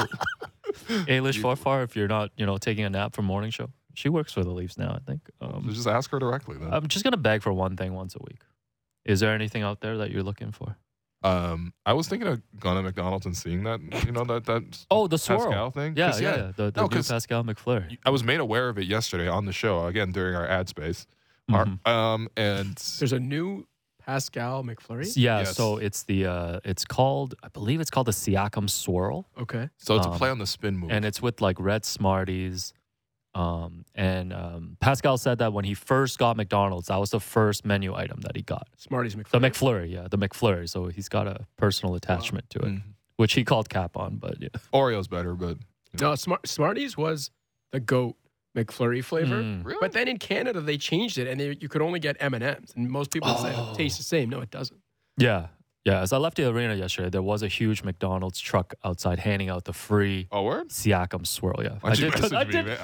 [1.11, 4.31] Ailish Forfar, if you're not, you know, taking a nap from morning show, she works
[4.31, 4.91] for the Leafs now.
[4.93, 5.29] I think.
[5.41, 6.73] Um, Just ask her directly then.
[6.73, 8.39] I'm just gonna beg for one thing once a week.
[9.03, 10.77] Is there anything out there that you're looking for?
[11.23, 14.85] Um, I was thinking of going to McDonald's and seeing that, you know, that that
[14.91, 15.39] Oh, the swirl.
[15.39, 15.93] Pascal thing.
[15.95, 16.51] Yeah, 'Cause, yeah, yeah.
[16.55, 17.97] The, the No, new 'cause- Pascal McFlurry.
[18.05, 21.07] I was made aware of it yesterday on the show again during our ad space.
[21.51, 21.87] Our- Mhm.
[21.87, 23.65] um, and There's a new
[23.99, 25.11] Pascal McFlurry.
[25.15, 25.55] Yeah, Yes.
[25.55, 29.29] so it's the uh it's called I believe it's called the Siakam Swirl.
[29.39, 29.69] Okay.
[29.77, 30.91] so it's a um, play on the spin move.
[30.91, 32.73] and it's with like red Smarties.
[33.35, 37.65] Um, and um, Pascal said that when he first got McDonald's, that was the first
[37.65, 38.67] menu item that he got.
[38.77, 39.41] Smarties The McFlurry.
[39.41, 40.69] McFlurry, yeah, the McFlurry.
[40.69, 42.81] So he's got a personal attachment to it, Mhm.
[43.17, 44.17] which he called cap on.
[44.17, 45.57] But yeah, Oreo's better, but
[45.99, 47.31] no, Smart- Smarties was
[47.71, 48.15] the goat
[48.55, 49.41] McFlurry flavor.
[49.41, 49.65] Mm.
[49.65, 52.35] really, But then in Canada they changed it, and they, you could only get M
[52.35, 53.71] and M's, and most people say Oh.
[53.71, 54.29] it tastes the same.
[54.29, 54.79] No, it doesn't.
[55.17, 55.47] yeah,
[55.85, 56.01] yeah.
[56.01, 59.65] As I left the arena yesterday, there was a huge McDonald's truck outside handing out
[59.65, 60.69] the free oh, word.
[60.69, 61.61] Siakam Swirl.
[61.63, 62.33] Yeah, I Why'd did.
[62.33, 62.77] I did.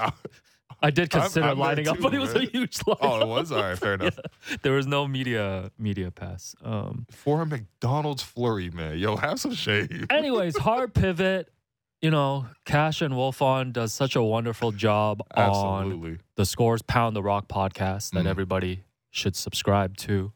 [0.82, 2.98] I did I'm- consider I'm there lining up, but it was a huge line.
[3.02, 3.78] Oh, it was all right.
[3.78, 4.18] Fair enough.
[4.62, 6.56] There was no media media pass.
[6.64, 8.98] Um, For a McDonald's flurry, man.
[8.98, 10.06] Yo, have some shade.
[10.10, 11.50] anyways, hard pivot.
[12.02, 15.50] You know, Cash and Wolfon does such a wonderful job on
[15.84, 16.18] Absolutely.
[16.36, 18.30] the Scores Pound the Rock podcast that Mhm.
[18.30, 20.32] everybody should subscribe to.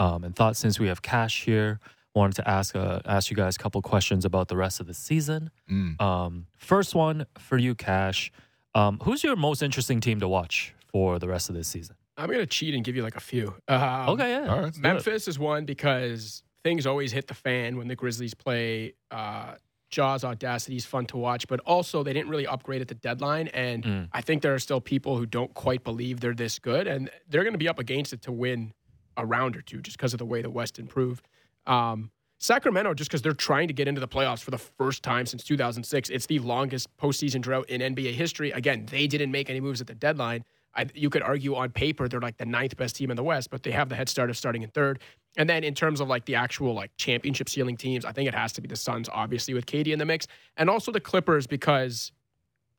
[0.00, 1.78] Um, and thought since we have Cash here,
[2.14, 4.94] wanted to ask uh, ask you guys a couple questions about the rest of the
[4.94, 5.50] season.
[5.70, 6.00] Mm.
[6.00, 8.30] Um, first one for you, Cash.
[8.74, 11.96] Um, who's your most interesting team to watch for the rest of this season?
[12.16, 13.54] I'm gonna cheat and give you like a few.
[13.68, 14.48] Um, okay, yeah.
[14.48, 14.64] All right.
[14.64, 14.92] let's do it.
[14.92, 18.94] Memphis is one because things always hit the fan when the Grizzlies play.
[19.10, 19.54] Uh,
[19.90, 23.46] Jaws Audacity is fun to watch, but also they didn't really upgrade at the deadline.
[23.48, 24.08] And Mm.
[24.12, 27.44] I think there are still people who don't quite believe they're this good, and they're
[27.44, 28.72] going to be up against it to win
[29.16, 31.28] a round or two just because of the way the West improved.
[31.66, 35.24] Um, Sacramento, just because they're trying to get into the playoffs for the first time
[35.24, 36.10] since 2006.
[36.10, 38.50] It's the longest postseason drought in NBA history.
[38.50, 40.44] Again, they didn't make any moves at the deadline.
[40.76, 43.50] I, you could argue on paper they're like the ninth best team in the West,
[43.50, 45.00] but they have the head start of starting in third.
[45.36, 48.34] And then in terms of like the actual like championship ceiling teams, I think it
[48.34, 51.46] has to be the Suns, obviously with KD in the mix, and also the Clippers
[51.46, 52.12] because,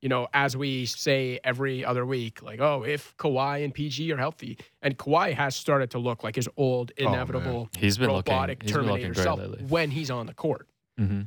[0.02, 4.18] you know, as we say every other week, like oh, if Kawhi and PG are
[4.18, 7.10] healthy, and Kawhi has started to look like his old man.
[7.14, 9.64] inevitable He's been looking- robotic he's looking Terminator great self lately.
[9.68, 10.68] when he's on the court.
[10.98, 11.22] hmm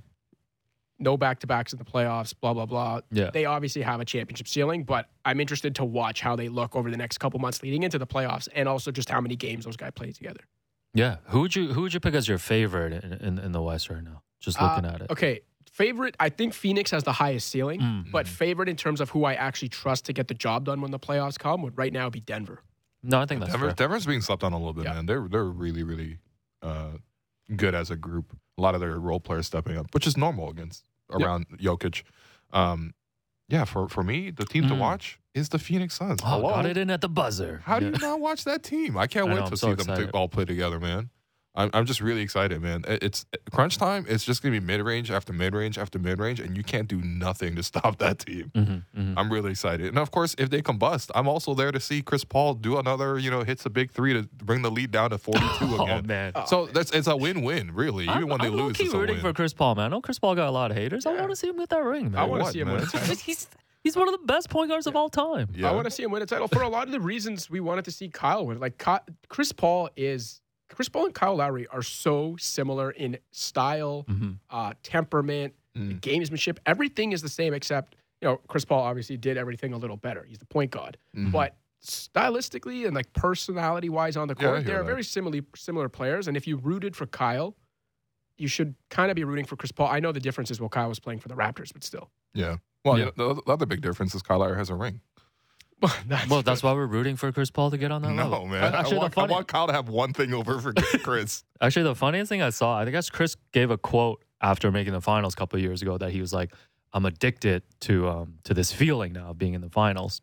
[1.01, 3.01] No back to backs in the playoffs, blah blah blah.
[3.11, 3.31] Yeah.
[3.31, 6.91] They obviously have a championship ceiling, but I'm interested to watch how they look over
[6.91, 9.77] the next couple months leading into the playoffs, and also just how many games those
[9.77, 10.41] guys play together.
[10.95, 11.17] Yeah.
[11.27, 13.91] Who would you Who would you pick as your favorite in, in, in the West
[13.91, 14.23] right now?
[14.41, 15.11] Just looking Uh, at it.
[15.11, 15.41] Okay,
[15.79, 16.15] favorite.
[16.21, 18.11] I think Phoenix has the highest ceiling, Mm.
[18.11, 20.91] but favorite in terms of who I actually trust to get the job done when
[20.91, 22.59] the playoffs come would right now be Denver.
[23.03, 23.75] No, I think that's Denver, fair.
[23.75, 24.95] Denver's being slept on a little bit, Yeah.
[24.95, 25.07] man.
[25.07, 26.19] They're they're really really
[26.63, 26.95] uh,
[27.57, 28.37] good as a group.
[28.59, 32.03] A lot of their role players stepping up, which is normal against around Jokic.
[32.53, 32.93] Um,
[33.49, 34.79] yeah, for for me, the team to Mm.
[34.81, 36.21] watch is the Phoenix Suns.
[36.25, 36.49] Oh, Hello?
[36.51, 37.63] got it in at the buzzer.
[37.65, 38.97] How do you not watch that team?
[38.99, 41.11] I can't I wait know, to I'm see so them all play together, man.
[41.55, 42.85] I'm, I'm just really excited, man.
[42.87, 44.07] It's crunch time.
[44.09, 46.87] It's just gonna be mid range after mid range after mid range, and you can't
[46.87, 48.53] do nothing to stop that team.
[48.55, 49.15] Mhm, mhm.
[49.17, 52.23] I'm really excited, and of course, if they combust, I'm also there to see Chris
[52.23, 55.19] Paul do another, you know, hits a big three to bring the lead down to
[55.19, 56.07] 42 Oh again.
[56.07, 56.33] man.
[56.47, 58.09] So that's it's a win-win, really.
[58.09, 59.23] I'm, when they I'm lose, low-key it's a rooting win.
[59.23, 59.87] for Chris Paul, man.
[59.87, 61.07] I know Chris Paul got a lot of haters.
[61.07, 61.21] I Yeah.
[61.21, 62.21] want to see him get that ring, man.
[62.21, 62.87] I want to see him win a man?
[62.89, 63.17] title.
[63.17, 63.49] he's
[63.83, 65.49] he's one of the best point guards of all time.
[65.55, 65.69] yeah.
[65.71, 67.59] I want to see him win a title for a lot of the reasons we
[67.59, 68.61] wanted to see Kyle win.
[68.61, 70.41] Like Ky- Chris Paul is
[70.75, 74.39] Chris Paul and Kyle Lowry are so similar in style, Mhm.
[74.51, 76.01] uh, temperament, Mm.
[76.01, 76.59] gamesmanship.
[76.67, 80.25] Everything is the same except you know Chris Paul obviously did everything a little better.
[80.25, 81.31] He's the point guard, Mhm.
[81.33, 86.27] but stylistically and like personality wise on the court, hear they're very similar similar players.
[86.27, 87.57] And if you rooted for Kyle,
[88.37, 89.89] you should kind of be rooting for Chris Paul.
[89.89, 92.11] I know the difference is while Kyle was playing for the Raptors, but still.
[92.35, 92.57] yeah.
[92.85, 93.11] Well, Yeah.
[93.17, 95.01] the other big difference is Kyle Lowry has a ring.
[96.09, 98.47] that's Well, that's why we're rooting for Chris Paul to get on that No, level.
[98.47, 98.75] man.
[98.75, 100.73] I Actually, want, the I want Kyle to have one thing over for
[101.03, 101.45] Chris.
[101.61, 104.93] actually, the funniest thing I saw, I think guess Chris gave a quote after making
[104.93, 106.53] the finals a couple of years ago that he was like,
[106.93, 110.21] "I'm addicted to um to this feeling now of being in the finals."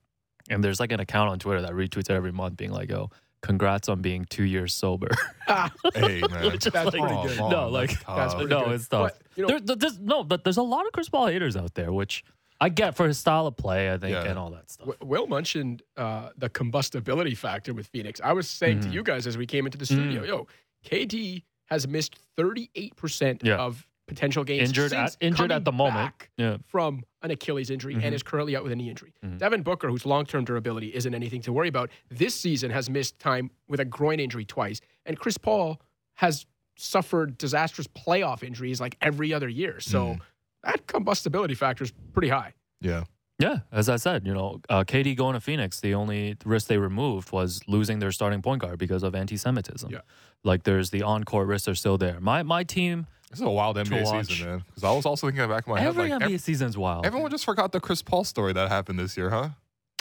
[0.49, 3.09] And there's like an account on Twitter that retweets it every month, being like, "Oh,
[3.41, 5.07] congrats on being two years sober."
[5.95, 6.45] hey, man.
[6.51, 7.37] Which is That's like- pretty good.
[7.39, 8.73] No, like, that's that's pretty no, good.
[8.73, 9.11] it's tough.
[9.11, 11.55] But, you know- there, there- there's no, but there's a lot of Chris Paul haters
[11.57, 12.23] out there, which
[12.65, 14.23] I get for his style of play, I think, Yeah.
[14.23, 14.87] and all that stuff.
[14.87, 18.19] W- Will mentioned uh, the combustibility factor with Phoenix.
[18.23, 18.83] I was saying Mhm.
[18.83, 20.27] to you guys as we came into the studio, Mm.
[20.27, 20.47] yo,
[20.83, 23.57] KD has missed 38% Yeah.
[23.57, 26.13] of potential games Injured since at injured at the moment.
[26.37, 26.57] Yeah.
[26.67, 28.03] from an Achilles injury Mhm.
[28.03, 29.13] and is currently out with a knee injury.
[29.23, 29.37] Mhm.
[29.39, 33.49] Devin Booker, whose long-term durability isn't anything to worry about, this season has missed time
[33.67, 35.79] with a groin injury twice, and Chris Paul
[36.15, 36.45] has
[36.77, 39.79] suffered disastrous playoff injuries like every other year.
[39.79, 40.19] So Mm.
[40.65, 42.53] That combustibility factor is pretty high.
[42.81, 43.03] Yeah.
[43.37, 46.77] Yeah, as I said, you know, uh, KD going to Phoenix, the only risk they
[46.77, 49.91] removed was losing their starting point guard because of anti-Semitism.
[49.91, 49.99] Yeah.
[50.45, 52.21] Like there's the on-court risks are still there.
[52.21, 54.27] My my team, This is a wild NBA watch.
[54.27, 54.63] season, man.
[54.67, 56.41] Because I was also thinking in the back of my every head, like, NBA ev-
[56.41, 57.05] season's wild.
[57.05, 59.49] everyone just forgot the Chris Paul story that happened this year, huh?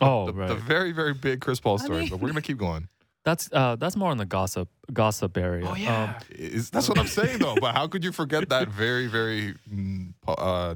[0.01, 0.49] oh, the, right.
[0.49, 2.01] the very, very big Chris Paul story.
[2.03, 2.87] mean- but we're gonna keep going.
[3.25, 5.67] That's uh, that's more in the gossip gossip area.
[5.67, 7.57] Oh, Um, Is, that's what I'm saying, though.
[7.61, 10.75] But how could you forget that very, very mm, uh,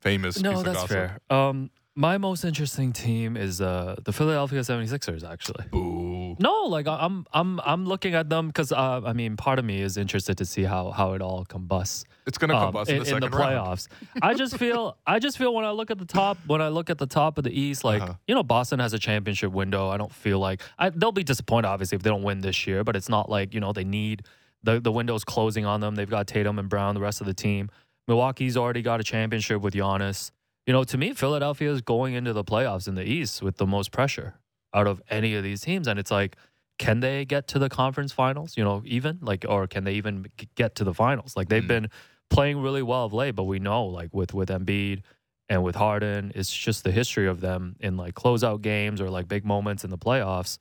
[0.00, 0.90] famous no, piece of that's gossip?
[0.90, 1.20] fair.
[1.30, 5.64] Um, my most interesting team is uh, the Philadelphia 76ers, actually.
[5.70, 6.36] Boo.
[6.38, 9.80] No, like I'm I'm I'm looking at them because uh, I mean, part of me
[9.80, 12.04] is interested to see how how it all combusts.
[12.26, 13.88] It's gonna um, combust in, in, the in the playoffs.
[14.20, 16.90] I just feel I just feel when I look at the top when I look
[16.90, 18.14] at the top of the East, like Uh-huh.
[18.28, 19.88] you know, Boston has a championship window.
[19.88, 22.84] I don't feel like I, they'll be disappointed obviously if they don't win this year,
[22.84, 24.22] but it's not like you know they need
[24.62, 25.94] the the window's closing on them.
[25.94, 27.70] They've got Tatum and Brown, the rest of the team.
[28.08, 30.30] Milwaukee's already got a championship with Giannis.
[30.66, 33.66] You know, to me, Philadelphia is going into the playoffs in the East with the
[33.66, 34.34] most pressure
[34.74, 36.36] out of any of these teams, and it's like.
[36.78, 38.54] Can they get to the conference finals?
[38.58, 41.34] You know, even like, or can they even get to the finals?
[41.34, 41.68] Like they've Mm.
[41.68, 41.90] been
[42.28, 45.00] playing really well of late, but we know like with with Embiid
[45.48, 49.26] and with Harden, it's just the history of them in like closeout games or like
[49.26, 50.58] big moments in the playoffs.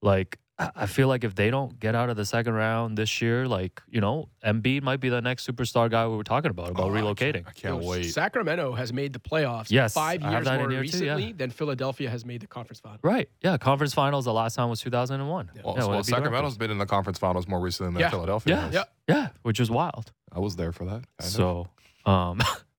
[0.00, 3.20] Like I I feel like if they don't get out of the second round this
[3.22, 6.70] year, like you know, Embiid might be the next superstar guy we were talking about
[6.70, 7.32] about Oh, I relocating.
[7.44, 8.04] can't- I can't wait.
[8.12, 10.80] Sacramento has made the playoffs Yes, five years more here too, yeah.
[10.80, 12.98] recently than Philadelphia has made the conference final.
[13.02, 13.28] Right?
[13.42, 13.56] Yeah.
[13.56, 14.26] Conference finals.
[14.26, 15.50] The last time was two thousand and one.
[15.64, 16.58] Well, yeah, when well it beat the Sacramento's Raptors.
[16.58, 18.10] been in the conference finals more recently than Yeah.
[18.10, 18.54] Philadelphia.
[18.54, 18.60] Yeah.
[18.64, 18.74] has.
[18.74, 18.84] Yeah.
[19.08, 20.12] Yeah, which is wild.
[20.32, 20.90] I was there for that.
[20.92, 21.24] kind of.
[21.24, 21.68] So,
[22.06, 22.40] um,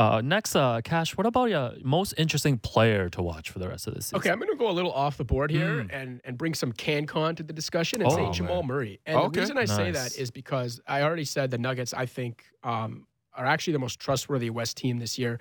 [0.00, 3.86] uh, next, uh, Cash, what about your most interesting player to watch for the rest
[3.86, 4.16] of this season?
[4.18, 5.88] Okay, I'm going to go a little off the board here Mm.
[5.92, 8.68] and, and bring some CanCon to the discussion and say Oh, Jamal man.
[8.68, 9.00] Murray.
[9.04, 9.34] And Okay.
[9.34, 13.06] the reason I say that is because I already said the Nuggets, I think, um,
[13.34, 15.38] are actually the most trustworthy West team this year.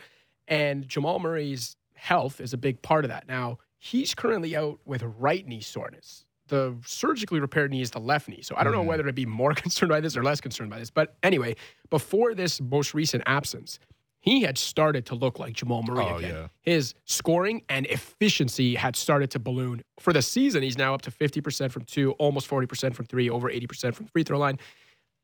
[0.47, 3.27] And Jamal Murray's health is a big part of that.
[3.27, 6.25] Now, he's currently out with right knee soreness.
[6.47, 8.41] The surgically repaired knee is the left knee.
[8.41, 10.79] So I don't know whether to be more concerned by this or less concerned by
[10.79, 10.89] this.
[10.89, 11.55] But anyway,
[11.89, 13.79] before this most recent absence,
[14.21, 16.31] he had started to look like Jamal Murray Oh, again.
[16.33, 16.47] yeah.
[16.61, 19.81] His scoring and efficiency had started to balloon.
[19.99, 23.49] For the season, he's now up to 50% from two, almost 40% from three, over
[23.49, 24.59] 80% from free throw line.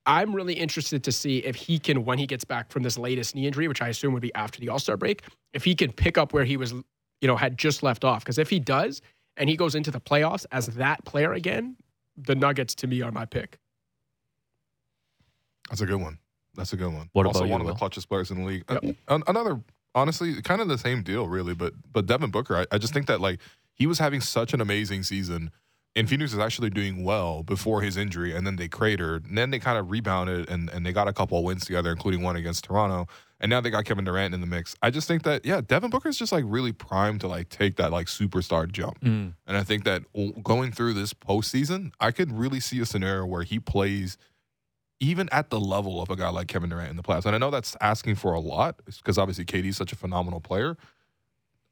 [0.05, 3.35] I'm really interested to see if he can, when he gets back from this latest
[3.35, 5.23] knee injury, which I assume would be after the All Star break,
[5.53, 8.23] if he can pick up where he was, you know, had just left off.
[8.23, 9.01] Because if he does,
[9.35, 11.75] and he goes into the playoffs as that player again,
[12.15, 13.57] the Nuggets to me are my pick.
[15.69, 16.19] That's a good one.
[16.55, 17.09] That's a good one.
[17.13, 17.73] What also about you, one of Will?
[17.73, 18.63] the clutchest players in the league.
[18.67, 19.61] Uh, an- another,
[19.93, 21.53] honestly, kind of the same deal, really.
[21.53, 23.39] But but Devin Booker, I, I just think that like
[23.73, 25.51] he was having such an amazing season,
[25.95, 29.51] and Phoenix is actually doing well before his injury, and then they cratered, and then
[29.51, 32.35] they kind of rebounded, and and they got a couple of wins together, including one
[32.35, 33.07] against Toronto,
[33.39, 34.75] and now they got Kevin Durant in the mix.
[34.81, 37.75] I just think that yeah, Devin Booker is just like really primed to like take
[37.77, 38.99] that like superstar jump.
[39.01, 39.33] Mm.
[39.45, 43.25] And I think that w- going through this postseason, I could really see a scenario
[43.25, 44.17] where he plays
[44.99, 47.25] even at the level of a guy like Kevin Durant in the playoffs.
[47.25, 50.77] And I know that's asking for a lot because obviously KD's such a phenomenal player.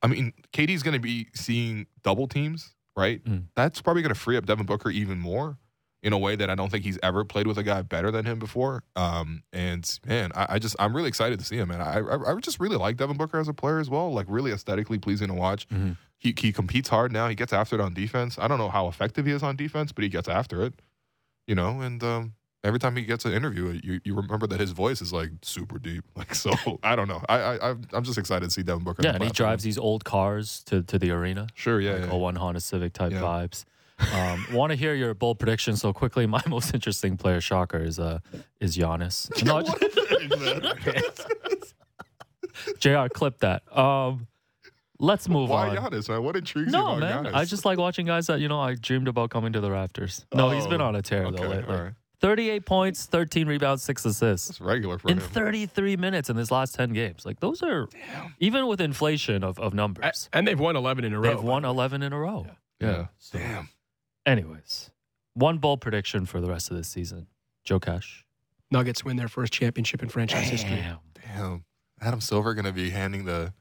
[0.01, 3.23] I mean, KD's going to be seeing double teams, right?
[3.23, 3.45] Mm.
[3.55, 5.57] That's probably going to free up Devin Booker even more
[6.01, 8.25] in a way that I don't think he's ever played with a guy better than
[8.25, 8.83] him before.
[8.97, 11.79] Um, and man, I, I just I'm really excited to see him, man.
[11.79, 14.11] I, I I just really like Devin Booker as a player as well.
[14.11, 15.65] Like really aesthetically pleasing to watch.
[15.69, 15.95] Mhm.
[16.17, 17.29] He he competes hard now.
[17.29, 18.37] He gets after it on defense.
[18.37, 20.73] I don't know how effective he is on defense, but he gets after it.
[21.47, 22.33] You know, and um,
[22.63, 25.79] every time he gets an interview, you you remember that his voice is like super
[25.79, 26.03] deep.
[26.15, 26.51] Like so,
[26.83, 27.21] I don't know.
[27.27, 29.01] I I I'm- just excited to see Devin Booker.
[29.03, 31.47] Yeah, and he drives these old cars to, to the arena.
[31.55, 32.15] Sure, yeah, like yeah.
[32.15, 33.21] 01 Honda Civic type Yeah.
[33.21, 33.65] vibes.
[34.13, 36.25] Um, Want to hear your bold prediction so quickly?
[36.37, 38.19] My most interesting player, shocker, is uh
[38.59, 39.29] is Giannis.
[39.45, 39.61] No,
[42.79, 43.07] Jr.
[43.13, 43.63] Clip that.
[43.77, 44.27] Um,
[44.99, 45.75] let's move Why on.
[45.77, 46.23] Giannis, man?
[46.23, 47.25] What intrigues you No, about man.
[47.25, 47.35] Giannis?
[47.35, 50.25] I just like watching guys that you know I dreamed about coming to the Raptors.
[50.33, 51.75] No, he's been Oh, on a tear okay, though lately.
[51.75, 51.93] all right.
[52.23, 55.23] 38 points, 13 rebounds, six assists It's regular for in him.
[55.27, 57.25] 33 minutes in his last 10 games.
[57.25, 57.89] Like those are
[58.39, 60.29] even with inflation of, of A- numbers.
[60.31, 61.29] And they've won 11 in a row.
[61.35, 62.47] They've won 11 in a row.
[62.79, 63.07] yeah.
[63.19, 63.67] So, Damn.
[64.25, 64.89] anyways,
[65.33, 67.27] one bold prediction for the rest of this season.
[67.65, 68.25] Joe Cash.
[68.71, 70.77] Nuggets win their first championship in franchise history.
[70.77, 70.99] Damn.
[71.35, 71.65] Damn.
[72.01, 73.53] Adam Silver going to be handing the,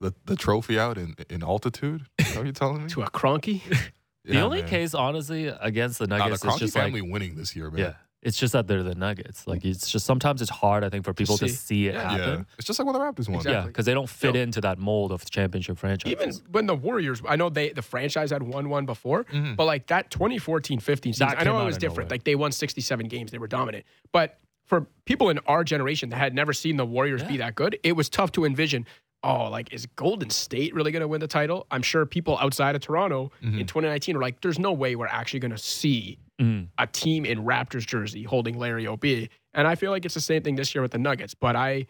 [0.00, 2.06] the the trophy out in, in altitude?
[2.18, 2.88] Is that what you're telling me?
[2.90, 3.60] To a Kroenke.
[4.24, 4.68] The Yeah, only man.
[4.70, 7.78] case, honestly, against the Nah, Nuggets the is just family like, winning this year, man.
[7.80, 7.92] yeah,
[8.22, 9.48] it's just that they're the Nuggets.
[9.48, 11.54] Like it's just sometimes it's hard, I think, for people to see.
[11.54, 12.02] see it Yeah.
[12.02, 12.18] Yeah.
[12.26, 12.46] happen.
[12.56, 13.38] It's just like when the Raptors won.
[13.38, 13.52] Exactly.
[13.52, 14.40] Yeah, because they don't fit No.
[14.40, 16.12] into that mold of championship franchise.
[16.12, 19.56] Even when the Warriors, I know they the franchise had won one before, Mhm.
[19.56, 22.08] but like that 2014-15 season, That I know it was different.
[22.08, 22.10] nowhere.
[22.14, 23.84] Like they won 67 games, they were dominant.
[24.12, 27.76] But for people in our generation that had never seen the Warriors be that good,
[27.82, 28.86] it was tough to envision.
[29.24, 31.66] Oh, like is Golden State really going to win the title?
[31.70, 33.60] I'm sure people outside of Toronto Mm-hmm.
[33.60, 36.68] in 2019 were like, "There's no way we're actually going to see Mm.
[36.78, 40.42] a team in Raptors jersey holding Larry O'B." And I feel like it's the same
[40.42, 41.34] thing this year with the Nuggets.
[41.34, 41.86] But I,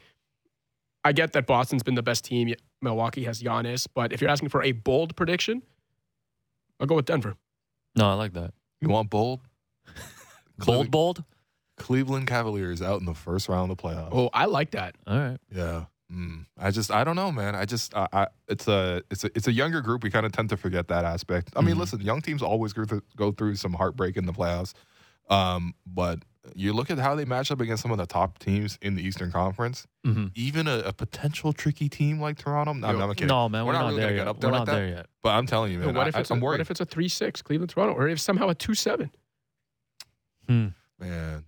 [1.04, 2.52] I get that Boston's been the best team.
[2.82, 5.62] Milwaukee has Giannis, but if you're asking for a bold prediction,
[6.80, 7.34] I'll go with Denver.
[7.96, 8.52] No, I like that.
[8.80, 9.40] You want bold?
[10.58, 11.24] Bold, bold.
[11.76, 14.10] Cleveland Cavaliers out in the first round of the playoffs.
[14.12, 14.94] Oh, I like that.
[15.06, 15.38] All right.
[15.50, 15.84] Yeah.
[16.12, 16.46] Mm.
[16.58, 17.54] I just I don't know, man.
[17.54, 20.02] I just I, I it's a it's a it's a younger group.
[20.02, 21.50] We kind of tend to forget that aspect.
[21.56, 21.78] I mean, Mhm.
[21.80, 24.74] listen, young teams always go through, go through some heartbreak in the playoffs.
[25.30, 26.18] Um, but
[26.54, 29.02] you look at how they match up against some of the top teams in the
[29.02, 29.86] Eastern Conference.
[30.04, 32.72] hmm Even a, a potential tricky team like Toronto.
[32.74, 33.28] No, Yo, I'm kidding.
[33.28, 34.28] No, man, We're we're, not not, really there yet.
[34.28, 34.78] up there we're like not that.
[34.78, 35.06] there yet.
[35.22, 35.94] But I'm telling you, man.
[35.94, 37.94] what I, if it's I, a, am what if it's a three six Cleveland Toronto,
[37.94, 39.10] or if somehow a two seven?
[40.48, 40.68] Hmm.
[40.98, 41.44] man,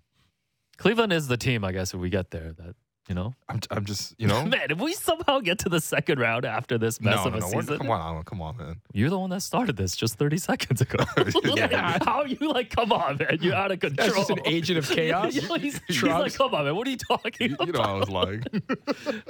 [0.79, 2.53] Cleveland is the team, I guess, if we get there.
[2.53, 2.77] That
[3.09, 4.45] you know, I'm I'm just you know.
[4.47, 7.39] man, if we somehow get to the second round after this mess no, of no,
[7.39, 7.47] a no.
[7.61, 8.81] season, Come on, come on, man.
[8.93, 11.05] you're the one that started this just 30 seconds ago.
[11.55, 11.99] Yeah.
[12.05, 14.07] How are you like, come on, man, you're out of control.
[14.09, 15.35] That's just an agent of chaos.
[15.35, 17.67] He's, he's like, come on, man, what are you talking You, about?
[17.67, 18.43] you know I was like,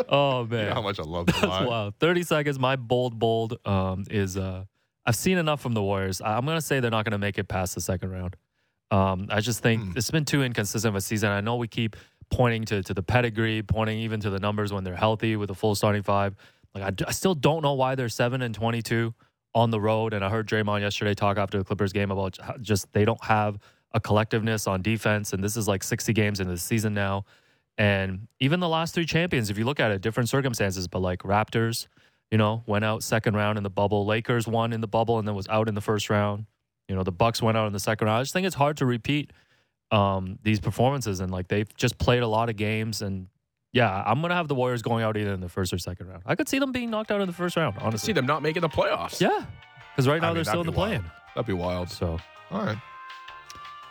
[0.09, 1.43] oh you man, know how much I love that.
[1.69, 2.59] wow, 30 seconds.
[2.59, 4.65] My bold, bold um, is uh,
[5.07, 6.21] I've seen enough from the Warriors.
[6.21, 8.37] I- I'm going to say they're not going to make it past the second round.
[8.91, 9.93] Um, I just think Hmm.
[9.97, 11.31] it's been too inconsistent of a season.
[11.31, 11.97] I know we keep
[12.31, 15.55] pointing to, to the pedigree, pointing even to the numbers when they're healthy with a
[15.55, 16.35] full starting five.
[16.75, 19.15] Like I, still don't know why they're 7 and 22
[19.55, 20.13] on the road.
[20.13, 23.59] And I heard Draymond yesterday talk after the Clippers game about just they don't have
[23.93, 25.33] a collectiveness on defense.
[25.33, 27.25] And this is like 60 games into the season now.
[27.79, 31.21] And even the last three champions, if you look at it, different circumstances, but like
[31.21, 31.87] Raptors,
[32.31, 34.07] you know, went out second round in the bubble.
[34.07, 36.47] Lakers won in the bubble and then was out in the first round.
[36.89, 38.19] You know, the Bucks went out in the second round.
[38.19, 39.33] I just think it's hard to repeat
[39.95, 43.03] um, these performances, and like they've just played a lot of games.
[43.03, 43.29] And
[43.73, 46.23] yeah, I'm gonna have the Warriors going out either in the first or second round.
[46.27, 47.77] I could see them being knocked out in the first round.
[47.79, 49.21] Honestly, See them not making the playoffs.
[49.21, 49.45] yeah,
[49.95, 51.05] Because right now I mean, they're still in the play-in.
[51.35, 51.91] That'd be wild.
[51.91, 52.19] So,
[52.51, 52.79] All right.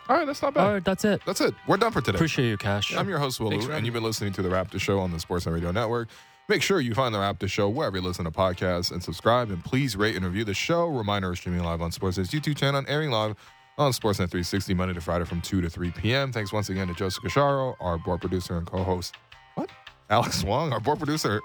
[0.06, 0.66] All right, that's not bad.
[0.66, 1.22] all right, that's it.
[1.24, 1.54] That's it.
[1.66, 2.16] We're done for today.
[2.16, 2.94] Appreciate you, Cash.
[2.94, 5.16] I'm your host, Will Thanks and you've been listening to The Raptor Show on the
[5.16, 6.08] Sportsnet Radio Network.
[6.46, 9.48] Make sure you find The Raptor Show wherever you listen to podcasts and subscribe.
[9.50, 10.88] And please rate and review the show.
[10.88, 13.34] Reminder, we're streaming live on Sportsnet's YouTube channel and airing live
[13.78, 16.32] on Sportsnet 360 Monday to Friday from 2 to 3 p.m.
[16.32, 19.16] Thanks once again to Joseph Casciaro, our board producer and co-host.
[19.54, 19.70] What?
[20.10, 21.40] Alex Wong, our board producer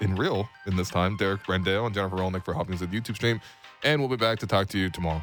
[0.00, 1.16] in real in this time.
[1.16, 3.40] Derek Brandale and Jennifer Rolnick for helping us with the YouTube stream.
[3.82, 5.22] And we'll be back to talk to you tomorrow.